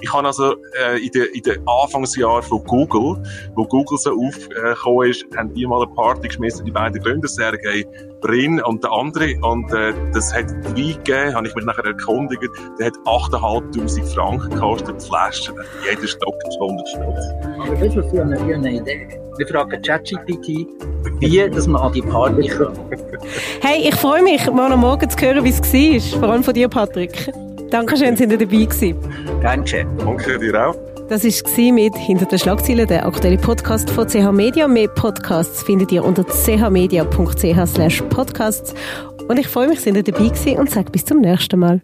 Ich 0.02 0.12
habe 0.12 0.26
also 0.26 0.54
äh, 0.78 0.98
in 1.04 1.10
den 1.12 1.24
in 1.32 1.42
de 1.42 1.58
Anfangsjahren 1.66 2.42
von 2.42 2.62
Google, 2.64 3.22
wo 3.54 3.64
Google 3.64 3.98
so 3.98 4.10
aufgekommen 4.10 5.10
ist, 5.10 5.24
haben 5.36 5.52
die 5.54 5.66
mal 5.66 5.82
eine 5.82 5.94
Party 5.94 6.28
geschmissen, 6.28 6.66
die 6.66 6.72
beiden 6.72 7.02
Gründer, 7.02 7.28
Sergey 7.28 7.86
Brin 8.20 8.60
und 8.62 8.82
der 8.82 8.92
andere. 8.92 9.34
Und 9.42 9.72
äh, 9.72 9.92
das 10.12 10.34
hat 10.34 10.46
Wein 10.50 10.74
gegeben, 10.74 11.34
habe 11.34 11.46
ich 11.46 11.54
mich 11.54 11.64
nachher 11.64 11.84
erkundigt. 11.84 12.42
Der 12.78 12.86
hat 12.86 12.94
8'500 13.04 14.14
Franken 14.14 14.50
gekostet, 14.50 15.00
die 15.00 15.06
Flasche. 15.06 15.52
Jeder 15.88 16.06
Stock 16.06 16.34
ist 16.48 16.58
100 16.60 16.88
Stutz. 16.88 17.00
Aber 17.58 17.74
das 17.74 17.96
ist 17.96 18.10
für 18.10 18.22
eine, 18.22 18.36
für 18.38 18.54
eine 18.54 18.72
Idee. 18.72 19.08
Wir 19.36 19.46
fragen 19.46 19.80
ChatGPT, 19.82 20.66
wie 21.20 21.50
dass 21.50 21.66
man 21.66 21.80
an 21.80 21.92
die 21.92 22.02
Party 22.02 22.48
kommt. 22.48 22.78
Hey, 23.60 23.88
ich 23.88 23.94
freue 23.94 24.22
mich, 24.22 24.50
morgen 24.50 24.80
Morgen 24.80 25.08
zu 25.08 25.16
hören, 25.18 25.44
wie 25.44 25.50
es 25.50 25.60
war. 25.60 26.20
Vor 26.20 26.28
allem 26.30 26.42
von 26.42 26.54
dir, 26.54 26.68
Patrick. 26.68 27.32
Dankeschön, 27.70 28.16
sind 28.16 28.32
ihr 28.32 28.38
dabei 28.38 28.64
gewesen. 28.64 28.96
Geschehen. 29.62 29.88
Danke 29.98 30.38
dir 30.38 30.68
auch. 30.68 30.87
Das 31.08 31.24
war 31.24 31.72
mit 31.72 31.96
«Hinter 31.96 32.26
den 32.26 32.38
Schlagzeilen», 32.38 32.86
der 32.86 33.06
aktuelle 33.06 33.38
Podcast 33.38 33.88
von 33.88 34.06
CH 34.06 34.30
Media. 34.30 34.68
Mehr 34.68 34.88
Podcasts 34.88 35.62
findet 35.62 35.90
ihr 35.90 36.04
unter 36.04 36.22
chmedia.ch 36.22 38.08
podcasts. 38.10 38.74
Und 39.26 39.38
ich 39.38 39.48
freue 39.48 39.68
mich, 39.68 39.78
dass 39.78 39.86
ihr 39.86 40.02
dabei 40.02 40.28
gewesen 40.28 40.58
und 40.58 40.68
sage 40.70 40.90
bis 40.90 41.06
zum 41.06 41.22
nächsten 41.22 41.60
Mal. 41.60 41.80